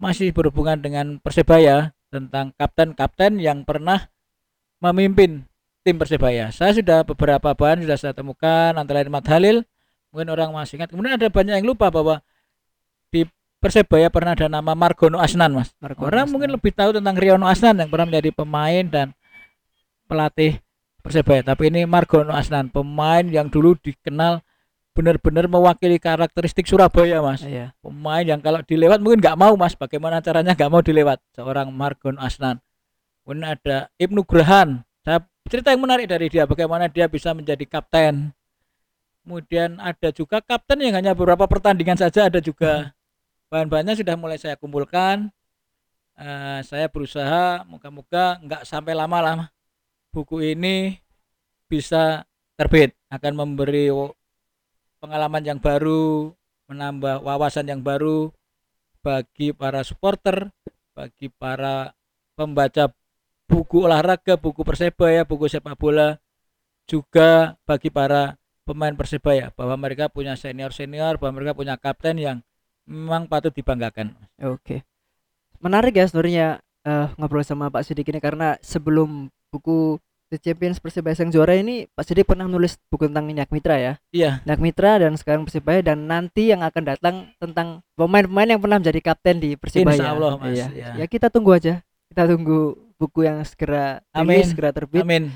masih 0.00 0.32
berhubungan 0.32 0.80
dengan 0.80 1.20
Persebaya 1.20 1.92
tentang 2.12 2.52
kapten-kapten 2.56 3.40
yang 3.40 3.64
pernah 3.64 4.08
memimpin 4.80 5.44
tim 5.84 5.96
Persebaya. 5.96 6.52
Saya 6.52 6.76
sudah 6.76 7.04
beberapa 7.04 7.52
bahan 7.52 7.84
sudah 7.84 7.96
saya 7.96 8.12
temukan 8.16 8.76
antara 8.76 9.00
lain 9.00 9.12
Mat 9.12 9.28
Halil, 9.28 9.64
mungkin 10.12 10.28
orang 10.32 10.52
masih 10.52 10.80
ingat. 10.80 10.92
Kemudian 10.92 11.16
ada 11.16 11.28
banyak 11.28 11.60
yang 11.60 11.68
lupa 11.68 11.88
bahwa 11.92 12.20
di 13.12 13.24
Persebaya 13.60 14.08
pernah 14.08 14.32
ada 14.32 14.48
nama 14.48 14.72
Margono 14.72 15.20
Asnan, 15.20 15.52
Mas. 15.52 15.76
Margono 15.84 16.08
orang 16.08 16.24
Asnan. 16.24 16.32
mungkin 16.32 16.50
lebih 16.56 16.72
tahu 16.72 16.96
tentang 16.96 17.12
Riono 17.12 17.44
Asnan 17.44 17.76
yang 17.76 17.92
pernah 17.92 18.08
menjadi 18.08 18.32
pemain 18.32 18.84
dan 18.88 19.12
pelatih 20.08 20.56
Persebaya. 21.04 21.44
Tapi 21.44 21.68
ini 21.68 21.84
Margono 21.84 22.32
Asnan, 22.32 22.72
pemain 22.72 23.24
yang 23.24 23.52
dulu 23.52 23.76
dikenal 23.76 24.40
benar-benar 24.96 25.44
mewakili 25.48 26.00
karakteristik 26.00 26.64
Surabaya, 26.64 27.20
Mas. 27.20 27.44
Iya. 27.44 27.76
Pemain 27.84 28.24
yang 28.24 28.40
kalau 28.40 28.64
dilewat 28.64 29.00
mungkin 29.04 29.20
nggak 29.20 29.36
mau, 29.36 29.52
Mas. 29.60 29.76
Bagaimana 29.76 30.24
caranya 30.24 30.56
nggak 30.56 30.70
mau 30.72 30.80
dilewat? 30.80 31.20
Seorang 31.36 31.68
Margono 31.68 32.16
Asnan. 32.16 32.64
Kemudian 33.24 33.44
ada 33.44 33.92
Ibnu 34.00 34.24
Grahan. 34.24 34.80
Saya 35.04 35.20
cerita 35.48 35.72
yang 35.72 35.84
menarik 35.84 36.08
dari 36.08 36.32
dia, 36.32 36.48
bagaimana 36.48 36.88
dia 36.88 37.08
bisa 37.12 37.36
menjadi 37.36 37.64
kapten. 37.68 38.32
Kemudian 39.20 39.76
ada 39.80 40.08
juga 40.16 40.40
kapten 40.40 40.80
yang 40.80 40.96
hanya 40.96 41.12
beberapa 41.12 41.44
pertandingan 41.44 42.00
saja, 42.00 42.28
ada 42.32 42.40
juga 42.40 42.96
bahan-bahannya 43.50 43.98
sudah 43.98 44.14
mulai 44.16 44.38
saya 44.38 44.56
kumpulkan. 44.56 45.28
Eh, 46.20 46.60
saya 46.64 46.86
berusaha, 46.88 47.66
moga-moga 47.66 48.38
nggak 48.44 48.62
sampai 48.68 48.92
lama-lama 48.92 49.50
buku 50.10 50.42
ini 50.42 50.98
bisa 51.70 52.26
terbit, 52.58 52.98
akan 53.08 53.46
memberi 53.46 53.88
pengalaman 54.98 55.42
yang 55.46 55.58
baru, 55.62 56.34
menambah 56.66 57.22
wawasan 57.22 57.70
yang 57.70 57.80
baru 57.80 58.34
bagi 59.00 59.54
para 59.54 59.80
supporter, 59.86 60.50
bagi 60.92 61.30
para 61.30 61.94
pembaca 62.34 62.90
buku 63.48 63.86
olahraga, 63.86 64.36
buku 64.36 64.66
Persebaya, 64.66 65.24
buku 65.24 65.46
sepak 65.46 65.78
bola, 65.78 66.18
juga 66.84 67.56
bagi 67.64 67.88
para 67.88 68.36
pemain 68.66 68.92
Persebaya 68.92 69.54
bahwa 69.54 69.78
mereka 69.78 70.10
punya 70.10 70.34
senior-senior, 70.36 71.16
bahwa 71.16 71.40
mereka 71.40 71.56
punya 71.56 71.78
kapten 71.78 72.18
yang 72.18 72.38
memang 72.90 73.30
patut 73.30 73.54
dibanggakan. 73.54 74.10
Oke. 74.42 74.82
Menarik 75.62 75.94
ya 75.94 76.10
sebenarnya 76.10 76.58
eh, 76.82 77.06
ngobrol 77.14 77.46
sama 77.46 77.70
Pak 77.70 77.86
Sidik 77.86 78.10
ini 78.10 78.18
karena 78.18 78.58
sebelum 78.58 79.30
buku 79.54 80.02
The 80.30 80.38
Champions 80.38 80.78
Persebaya 80.78 81.14
Sang 81.14 81.30
Juara 81.30 81.58
ini 81.58 81.90
Pak 81.90 82.06
Sidik 82.06 82.26
pernah 82.26 82.46
nulis 82.46 82.78
buku 82.90 83.10
tentang 83.10 83.26
Minyak 83.26 83.50
Mitra 83.50 83.78
ya. 83.78 83.92
Iya, 84.14 84.42
Minyak 84.46 84.60
Mitra 84.62 84.92
dan 84.98 85.14
sekarang 85.18 85.42
Persebaya 85.46 85.82
dan 85.82 86.06
nanti 86.06 86.50
yang 86.50 86.62
akan 86.62 86.82
datang 86.86 87.14
tentang 87.38 87.82
pemain-pemain 87.98 88.46
yang 88.46 88.62
pernah 88.62 88.78
menjadi 88.78 89.00
kapten 89.02 89.38
di 89.42 89.54
Persebaya. 89.58 89.94
Insya 89.98 90.10
Allah, 90.14 90.32
Mas, 90.38 90.54
Iya. 90.54 90.66
ya. 90.74 90.90
Ya 91.02 91.06
kita 91.06 91.30
tunggu 91.30 91.54
aja. 91.54 91.82
Kita 92.10 92.26
tunggu 92.26 92.74
buku 92.98 93.26
yang 93.26 93.42
segera 93.46 94.02
Amin. 94.14 94.42
rilis, 94.42 94.50
segera 94.54 94.70
terbit. 94.74 95.02
amin. 95.02 95.30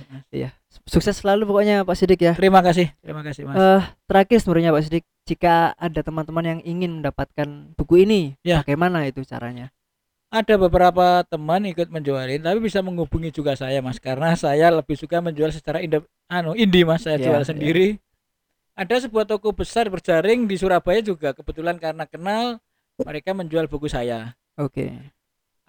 Sukses 0.82 1.14
selalu 1.16 1.46
pokoknya 1.46 1.86
Pak 1.86 1.94
Sidik 1.94 2.20
ya. 2.20 2.32
Terima 2.34 2.60
kasih, 2.60 2.90
terima 3.00 3.22
kasih 3.22 3.46
Mas. 3.46 3.54
Eh 3.54 3.82
terakhir 4.10 4.38
sebenarnya 4.42 4.74
Pak 4.74 4.82
Sidik, 4.84 5.04
jika 5.24 5.72
ada 5.78 6.00
teman-teman 6.02 6.44
yang 6.44 6.60
ingin 6.66 7.00
mendapatkan 7.00 7.46
buku 7.78 8.02
ini, 8.02 8.34
Ya. 8.42 8.60
bagaimana 8.66 9.06
itu 9.06 9.22
caranya? 9.24 9.70
ada 10.34 10.58
beberapa 10.58 11.22
teman 11.30 11.62
ikut 11.62 11.94
menjualin 11.94 12.42
tapi 12.42 12.58
bisa 12.58 12.82
menghubungi 12.82 13.30
juga 13.30 13.54
saya 13.54 13.78
mas 13.78 14.02
karena 14.02 14.34
saya 14.34 14.66
lebih 14.74 14.98
suka 14.98 15.22
menjual 15.22 15.54
secara 15.54 15.78
inde, 15.78 16.02
anu 16.26 16.58
indie 16.58 16.82
mas 16.82 17.06
saya 17.06 17.22
Ya, 17.22 17.30
jual 17.30 17.46
ya. 17.46 17.54
sendiri 17.54 17.86
ada 18.74 18.98
sebuah 18.98 19.30
toko 19.30 19.54
besar 19.54 19.86
berjaring 19.86 20.50
di 20.50 20.58
Surabaya 20.58 20.98
juga 20.98 21.30
kebetulan 21.38 21.78
karena 21.78 22.02
kenal 22.10 22.58
mereka 22.98 23.30
menjual 23.30 23.70
buku 23.70 23.86
saya 23.86 24.34
Oke. 24.58 24.90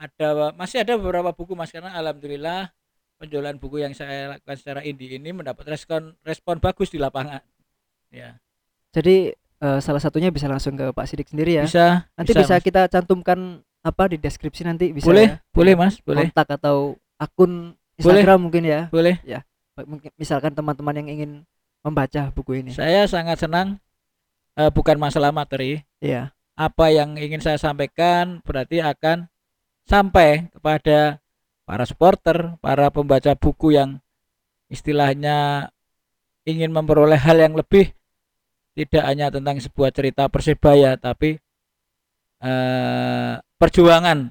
ada 0.01 0.49
masih 0.57 0.81
ada 0.81 0.97
beberapa 0.97 1.29
buku 1.29 1.53
mas 1.53 1.69
karena 1.69 1.93
alhamdulillah 1.93 2.73
penjualan 3.15 3.55
buku 3.55 3.79
yang 3.79 3.93
saya 3.95 4.35
lakukan 4.35 4.57
secara 4.59 4.79
indie 4.83 5.15
ini 5.15 5.31
mendapat 5.31 5.63
respon 5.67 6.13
respon 6.21 6.59
bagus 6.59 6.91
di 6.91 6.99
lapangan 6.99 7.39
ya 8.11 8.35
Jadi 8.91 9.31
eh, 9.35 9.79
salah 9.79 9.99
satunya 9.99 10.31
bisa 10.31 10.47
langsung 10.47 10.75
ke 10.75 10.91
Pak 10.91 11.05
Sidik 11.07 11.27
sendiri 11.31 11.59
ya. 11.59 11.63
bisa 11.67 12.07
nanti 12.15 12.31
bisa, 12.31 12.55
Mas. 12.55 12.63
kita 12.63 12.81
cantumkan 12.87 13.59
apa 13.85 14.03
di 14.09 14.17
deskripsi 14.17 14.65
nanti 14.65 14.89
bisa 14.89 15.05
boleh 15.05 15.27
ya. 15.29 15.37
boleh 15.53 15.73
mas 15.77 15.99
boleh 16.01 16.25
kontak 16.27 16.57
atau 16.57 16.95
akun 17.15 17.75
Instagram 17.95 18.49
mungkin 18.49 18.63
ya. 18.65 18.87
boleh 18.91 19.19
Mungkin 19.75 20.07
misalkan 20.15 20.55
teman-teman 20.55 20.95
yang 21.03 21.07
ingin 21.11 21.31
membaca 21.83 22.31
buku 22.31 22.63
ini. 22.63 22.71
saya 22.71 23.03
sangat 23.05 23.43
senang 23.43 23.75
eh, 24.55 24.71
bukan 24.71 24.95
masalah 24.95 25.35
materi 25.35 25.83
Iya. 25.99 26.31
apa 26.55 26.87
yang 26.89 27.13
ingin 27.19 27.43
saya 27.43 27.59
sampaikan 27.59 28.39
berarti 28.41 28.79
akan 28.79 29.27
sampai 29.85 30.47
kepada 30.49 31.19
para 31.65 31.83
supporter, 31.89 32.55
para 32.61 32.93
pembaca 32.93 33.33
buku 33.33 33.73
yang 33.73 33.99
istilahnya 34.69 35.69
ingin 36.45 36.69
memperoleh 36.69 37.17
hal 37.17 37.41
yang 37.41 37.57
lebih 37.57 37.93
tidak 38.77 39.03
hanya 39.07 39.33
tentang 39.33 39.57
sebuah 39.57 39.89
cerita 39.89 40.29
Persebaya 40.29 40.97
tapi 41.01 41.41
eh, 42.43 43.33
perjuangan 43.41 44.29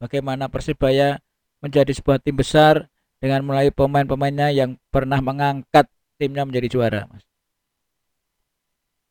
bagaimana 0.00 0.48
Persebaya 0.48 1.20
menjadi 1.60 1.92
sebuah 1.92 2.24
tim 2.24 2.40
besar 2.40 2.88
dengan 3.20 3.44
mulai 3.44 3.68
pemain-pemainnya 3.68 4.48
yang 4.56 4.80
pernah 4.88 5.20
mengangkat 5.20 5.84
timnya 6.16 6.48
menjadi 6.48 6.68
juara 6.72 7.04
Mas. 7.12 7.29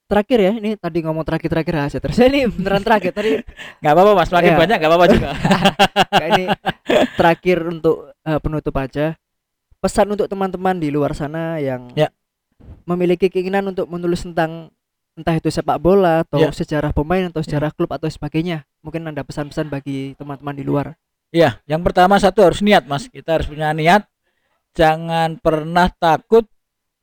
Terakhir 0.10 0.40
ya, 0.42 0.52
ini 0.58 0.74
tadi 0.74 1.06
ngomong 1.06 1.22
terakhir-terakhir 1.22 1.74
rahasia 1.78 2.00
terus. 2.02 2.18
Ini 2.26 2.50
beneran 2.50 2.82
terakhir 2.82 3.14
tadi 3.14 3.46
nggak 3.86 3.94
apa-apa 3.94 4.12
Mas, 4.18 4.32
makin 4.34 4.52
Iya. 4.52 4.58
banyak 4.58 4.78
nggak 4.82 4.90
apa-apa 4.90 5.08
juga. 5.14 5.30
kayak 6.18 6.30
ini 6.34 6.46
terakhir 7.14 7.58
untuk 7.70 7.98
eh, 8.26 8.40
penutup 8.42 8.74
aja. 8.82 9.14
Pesan 9.78 10.10
untuk 10.10 10.26
teman-teman 10.26 10.82
di 10.82 10.90
luar 10.90 11.14
sana 11.14 11.62
yang 11.62 11.94
Ya. 11.94 12.10
memiliki 12.90 13.30
keinginan 13.30 13.70
untuk 13.70 13.86
menulis 13.86 14.26
tentang 14.26 14.74
entah 15.14 15.38
itu 15.38 15.54
sepak 15.54 15.78
bola 15.78 16.26
atau 16.26 16.42
Ya. 16.42 16.50
sejarah 16.50 16.90
pemain 16.90 17.30
atau 17.30 17.46
sejarah 17.46 17.70
klub 17.70 17.94
atau 17.94 18.10
sebagainya. 18.10 18.66
Mungkin 18.82 19.06
ada 19.14 19.22
pesan-pesan 19.22 19.70
bagi 19.70 20.18
teman-teman 20.18 20.58
di 20.58 20.66
luar. 20.66 20.98
Iya, 21.30 21.62
yang 21.70 21.86
pertama 21.86 22.18
satu 22.18 22.42
harus 22.42 22.66
niat, 22.66 22.90
Mas. 22.90 23.06
Kita 23.06 23.38
harus 23.38 23.46
punya 23.46 23.70
niat. 23.78 24.10
Jangan 24.74 25.38
pernah 25.38 25.86
takut 25.94 26.50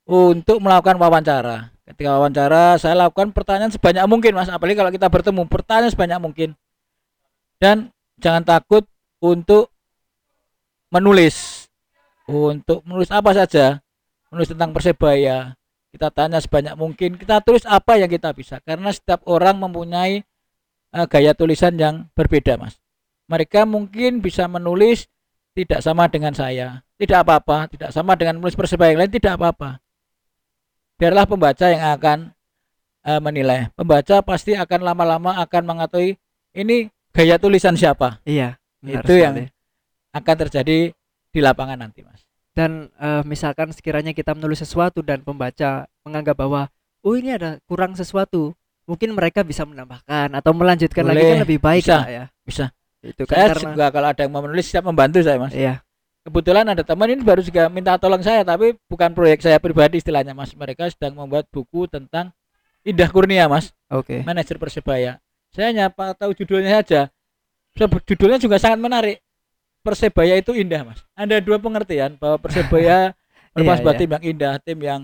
untuk 0.03 0.59
melakukan 0.59 0.99
wawancara. 0.99 1.71
Ketika 1.87 2.19
wawancara, 2.19 2.75
saya 2.83 2.99
lakukan 2.99 3.31
pertanyaan 3.31 3.71
sebanyak 3.71 4.05
mungkin, 4.11 4.35
Mas. 4.35 4.51
Apalagi 4.51 4.75
kalau 4.75 4.91
kita 4.91 5.07
bertemu, 5.07 5.47
pertanyaan 5.47 5.93
sebanyak 5.95 6.19
mungkin. 6.19 6.49
Dan 7.63 7.95
jangan 8.19 8.43
takut 8.43 8.83
untuk 9.23 9.71
menulis. 10.91 11.67
Untuk 12.27 12.83
menulis 12.83 13.09
apa 13.15 13.31
saja. 13.31 13.79
Menulis 14.35 14.51
tentang 14.51 14.75
Persebaya. 14.75 15.55
Kita 15.95 16.11
tanya 16.11 16.43
sebanyak 16.43 16.75
mungkin. 16.75 17.15
Kita 17.15 17.39
tulis 17.41 17.63
apa 17.63 17.97
yang 18.03 18.11
kita 18.11 18.35
bisa. 18.35 18.59
Karena 18.67 18.91
setiap 18.91 19.23
orang 19.31 19.57
mempunyai 19.63 20.27
eh, 20.91 21.07
gaya 21.07 21.33
tulisan 21.39 21.79
yang 21.79 22.11
berbeda, 22.19 22.59
Mas 22.59 22.77
mereka 23.27 23.67
mungkin 23.67 24.23
bisa 24.23 24.47
menulis 24.47 25.11
tidak 25.53 25.83
sama 25.83 26.07
dengan 26.07 26.33
saya 26.33 26.83
tidak 26.97 27.27
apa-apa 27.27 27.67
tidak 27.75 27.91
sama 27.91 28.15
dengan 28.15 28.39
menulis 28.39 28.57
persebaya 28.57 28.95
yang 28.95 29.03
lain 29.05 29.15
tidak 29.19 29.35
apa-apa 29.37 29.83
biarlah 30.97 31.25
pembaca 31.29 31.67
yang 31.69 31.85
akan 31.97 32.19
eh, 33.07 33.21
menilai. 33.23 33.71
Pembaca 33.77 34.21
pasti 34.21 34.57
akan 34.57 34.81
lama-lama 34.83 35.39
akan 35.41 35.63
mengetahui 35.63 36.19
ini 36.57 36.91
gaya 37.13 37.37
tulisan 37.39 37.77
siapa? 37.77 38.19
Iya, 38.27 38.57
benar 38.83 39.05
Itu 39.05 39.15
yang- 39.15 39.37
sekali. 39.39 39.55
akan 40.17 40.35
terjadi 40.49 40.79
di 41.31 41.41
lapangan 41.45 41.79
nanti 41.79 42.01
mas. 42.03 42.25
Dan 42.57 42.89
eh, 42.97 43.23
misalkan 43.23 43.71
sekiranya 43.71 44.17
kita 44.17 44.33
menulis 44.33 44.65
sesuatu 44.65 45.05
dan 45.05 45.21
pembaca 45.21 45.85
menganggap 46.03 46.37
bahwa 46.41 46.73
oh 47.05 47.15
ini 47.15 47.37
ada 47.37 47.61
kurang 47.69 47.95
sesuatu, 47.95 48.57
mungkin 48.89 49.15
mereka 49.15 49.47
bisa 49.47 49.63
menambahkan 49.63 50.33
atau 50.35 50.51
melanjutkan 50.57 51.07
lagi 51.07 51.21
Boleh, 51.23 51.31
kan 51.31 51.43
lebih 51.47 51.61
baik 51.63 51.83
bisa, 51.87 51.97
Pak, 52.03 52.09
ya. 52.11 52.25
bisa. 52.43 52.65
Itu 53.07 53.23
kan 53.23 53.37
saya 53.39 53.49
karena 53.55 53.69
juga 53.71 53.87
kalau 53.95 54.09
ada 54.11 54.21
yang 54.27 54.33
mau 54.35 54.43
menulis 54.43 54.67
siap 54.67 54.83
membantu 54.83 55.23
saya 55.23 55.39
mas. 55.39 55.53
Iya, 55.55 55.86
kebetulan 56.27 56.67
ada 56.67 56.83
teman 56.83 57.07
ini 57.07 57.23
baru 57.23 57.39
juga 57.41 57.71
minta 57.71 57.95
tolong 57.95 58.21
saya 58.21 58.43
tapi 58.43 58.75
bukan 58.91 59.15
proyek 59.15 59.47
saya 59.47 59.63
pribadi 59.63 60.03
istilahnya 60.03 60.35
mas 60.35 60.51
mereka 60.59 60.91
sedang 60.91 61.15
membuat 61.15 61.47
buku 61.55 61.87
tentang 61.87 62.35
Indah 62.83 63.07
Kurnia 63.11 63.47
mas 63.47 63.71
oke. 63.91 64.27
manajer 64.27 64.59
Persebaya. 64.59 65.23
Saya 65.57 65.73
hanya 65.73 65.89
pa- 65.89 66.13
tahu 66.13 66.37
judulnya 66.37 66.85
saja. 66.85 67.09
Judulnya 68.05 68.37
juga 68.37 68.61
sangat 68.61 68.77
menarik. 68.77 69.25
Persebaya 69.81 70.37
itu 70.37 70.53
indah, 70.53 70.85
Mas. 70.85 71.01
Ada 71.17 71.41
dua 71.41 71.57
pengertian 71.57 72.21
bahwa 72.21 72.37
Persebaya 72.43 73.17
Iya, 73.57 73.73
sebuah 73.81 73.97
iya. 73.97 74.01
tim 74.05 74.11
yang 74.13 74.25
indah, 74.37 74.55
tim 74.61 74.79
yang 74.85 75.01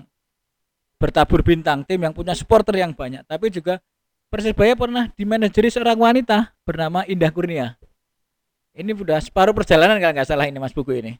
bertabur 1.00 1.40
bintang, 1.40 1.88
tim 1.88 1.96
yang 1.96 2.12
punya 2.12 2.36
supporter 2.36 2.76
yang 2.76 2.92
banyak. 2.92 3.24
Tapi 3.24 3.48
juga 3.48 3.80
Persebaya 4.28 4.76
pernah 4.76 5.08
dimanajeri 5.12 5.72
seorang 5.72 5.96
wanita 5.96 6.52
bernama 6.68 7.04
Indah 7.08 7.32
Kurnia. 7.32 7.80
Ini 8.72 8.96
sudah 8.96 9.20
separuh 9.20 9.52
perjalanan 9.52 10.00
kalau 10.00 10.14
nggak 10.16 10.28
salah 10.28 10.48
ini 10.48 10.56
Mas 10.56 10.72
buku 10.72 10.96
ini. 10.96 11.12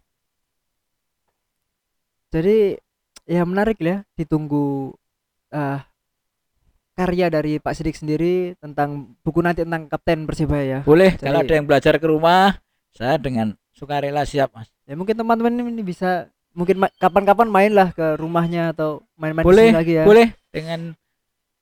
Jadi 2.33 2.81
ya 3.29 3.45
menarik 3.45 3.77
ya 3.79 4.03
ditunggu 4.17 4.97
eh 5.53 5.81
karya 6.93 7.29
dari 7.29 7.61
Pak 7.61 7.73
Sidik 7.77 7.97
sendiri 7.97 8.57
tentang 8.57 9.17
buku 9.21 9.41
nanti 9.45 9.65
tentang 9.65 9.89
Kapten 9.89 10.25
Persibaya 10.25 10.65
ya. 10.65 10.81
Boleh 10.85 11.13
Jadi- 11.17 11.25
kalau 11.29 11.39
ada 11.45 11.53
yang 11.53 11.67
belajar 11.69 11.95
ke 11.97 12.07
rumah, 12.09 12.57
saya 12.93 13.17
dengan 13.17 13.57
sukarela 13.73 14.25
siap, 14.25 14.53
Mas. 14.53 14.69
Ya 14.89 14.97
mungkin 14.97 15.17
teman-teman 15.17 15.53
ini 15.73 15.85
bisa 15.85 16.29
mungkin 16.53 16.85
ma- 16.85 16.93
kapan-kapan 17.01 17.49
main 17.49 17.73
lah 17.73 17.93
ke 17.93 18.17
rumahnya 18.21 18.77
atau 18.77 19.01
main-main 19.17 19.45
di 19.45 19.49
Boleh, 19.49 19.69
sini 19.73 19.79
lagi 19.81 19.93
ya. 19.97 20.05
Boleh 20.05 20.29
dengan 20.53 20.81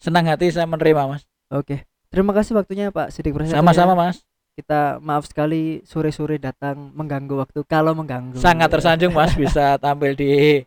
senang 0.02 0.26
hati 0.26 0.50
saya 0.50 0.66
menerima, 0.66 1.02
Mas. 1.06 1.22
Oke. 1.50 1.86
Terima 2.10 2.34
kasih 2.34 2.58
waktunya 2.58 2.90
Pak 2.90 3.14
Sidik 3.14 3.30
Prasetyo. 3.34 3.54
Sama-sama, 3.54 3.94
ya. 3.94 3.98
Mas. 4.10 4.16
Kita 4.60 5.00
maaf 5.00 5.24
sekali 5.24 5.80
sore-sore 5.88 6.36
datang 6.36 6.92
mengganggu 6.92 7.32
waktu 7.40 7.64
kalau 7.64 7.96
mengganggu. 7.96 8.36
Sangat 8.36 8.68
tersanjung, 8.68 9.16
Mas, 9.16 9.32
bisa 9.32 9.80
tampil 9.80 10.12
di 10.12 10.60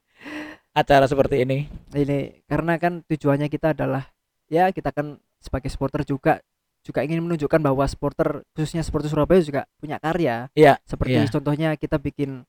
acara 0.73 1.05
seperti 1.05 1.45
ini. 1.45 1.69
Ini 1.93 2.41
karena 2.49 2.81
kan 2.81 3.05
tujuannya 3.05 3.45
kita 3.53 3.77
adalah 3.77 4.09
ya 4.49 4.73
kita 4.73 4.89
kan 4.89 5.21
sebagai 5.37 5.69
supporter 5.69 6.01
juga 6.01 6.41
juga 6.83 7.05
ingin 7.05 7.23
menunjukkan 7.23 7.61
bahwa 7.63 7.85
supporter 7.85 8.43
khususnya 8.57 8.81
supporter 8.81 9.07
Surabaya 9.13 9.39
juga 9.45 9.61
punya 9.77 10.01
karya. 10.01 10.49
Iya, 10.57 10.81
Seperti 10.83 11.15
iya. 11.15 11.31
contohnya 11.31 11.69
kita 11.79 11.95
bikin 12.01 12.43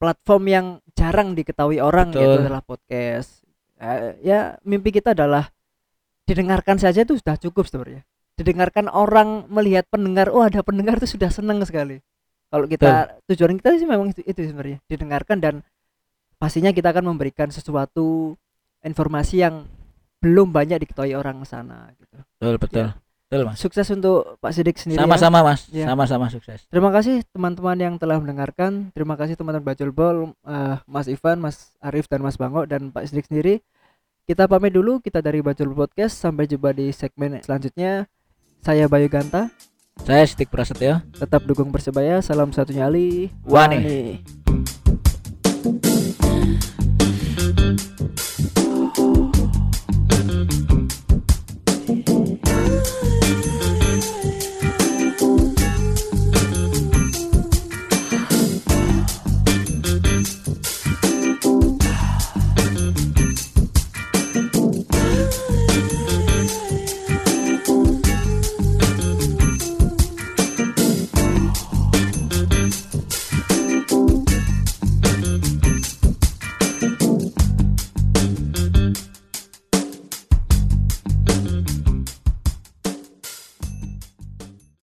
platform 0.00 0.44
yang 0.48 0.66
jarang 0.96 1.36
diketahui 1.36 1.78
orang 1.78 2.10
Betul. 2.10 2.24
yaitu 2.24 2.38
adalah 2.48 2.62
podcast. 2.64 3.44
Eh, 3.76 4.16
ya 4.24 4.56
mimpi 4.64 4.90
kita 4.90 5.12
adalah 5.12 5.52
didengarkan 6.26 6.80
saja 6.80 7.04
itu 7.04 7.14
sudah 7.20 7.36
cukup 7.38 7.68
sebenarnya. 7.68 8.02
Didengarkan 8.40 8.88
orang 8.88 9.44
melihat 9.52 9.84
pendengar, 9.92 10.32
oh 10.32 10.40
ada 10.40 10.64
pendengar 10.64 10.96
itu 10.96 11.14
sudah 11.16 11.28
senang 11.28 11.60
sekali. 11.68 12.00
Kalau 12.50 12.66
kita 12.66 13.20
tujuan 13.30 13.54
kita 13.60 13.78
sih 13.78 13.86
memang 13.86 14.10
itu, 14.10 14.24
itu 14.26 14.40
sebenarnya 14.48 14.82
didengarkan 14.90 15.38
dan 15.38 15.54
pastinya 16.40 16.74
kita 16.74 16.90
akan 16.90 17.14
memberikan 17.14 17.52
sesuatu 17.52 18.34
informasi 18.82 19.44
yang 19.44 19.68
belum 20.18 20.50
banyak 20.50 20.82
diketahui 20.82 21.14
orang 21.14 21.44
sana 21.44 21.92
gitu. 22.00 22.16
Betul, 22.40 22.56
betul. 22.58 22.86
Betul, 23.30 23.46
Mas. 23.46 23.62
Sukses 23.62 23.86
untuk 23.94 24.34
Pak 24.42 24.50
Sidik 24.50 24.74
sendiri. 24.74 24.98
ya. 24.98 25.06
Sama-sama, 25.06 25.38
Mas. 25.46 25.70
Ya. 25.70 25.86
Sama-sama 25.86 26.26
sukses. 26.34 26.66
Terima 26.66 26.90
kasih 26.90 27.22
teman-teman 27.30 27.78
yang 27.78 27.94
telah 27.94 28.18
mendengarkan. 28.18 28.90
Terima 28.90 29.14
kasih 29.14 29.38
teman-teman 29.38 29.70
Bajul 29.70 29.94
Bol, 29.94 30.34
eh, 30.50 30.76
Mas 30.90 31.06
Ivan, 31.06 31.38
Mas 31.38 31.70
Arif 31.78 32.10
dan 32.10 32.26
Mas 32.26 32.34
Bango 32.34 32.66
dan 32.66 32.90
Pak 32.90 33.06
Sidik 33.06 33.30
sendiri. 33.30 33.62
Kita 34.26 34.50
pamit 34.50 34.74
dulu 34.74 34.98
kita 34.98 35.22
dari 35.22 35.46
Bajul 35.46 35.70
Podcast 35.78 36.18
sampai 36.18 36.50
jumpa 36.50 36.74
di 36.74 36.90
segmen 36.90 37.38
selanjutnya. 37.38 38.10
Saya 38.60 38.92
Bayu 38.92 39.08
Ganta, 39.08 39.48
Saya 40.04 40.24
Stik 40.28 40.52
Prasetyo. 40.52 41.00
tetap 41.16 41.44
dukung 41.48 41.72
Persebaya. 41.72 42.20
Salam 42.20 42.52
satu 42.52 42.76
nyali. 42.76 43.32
Wani. 43.44 43.76
Wani. 43.80 44.00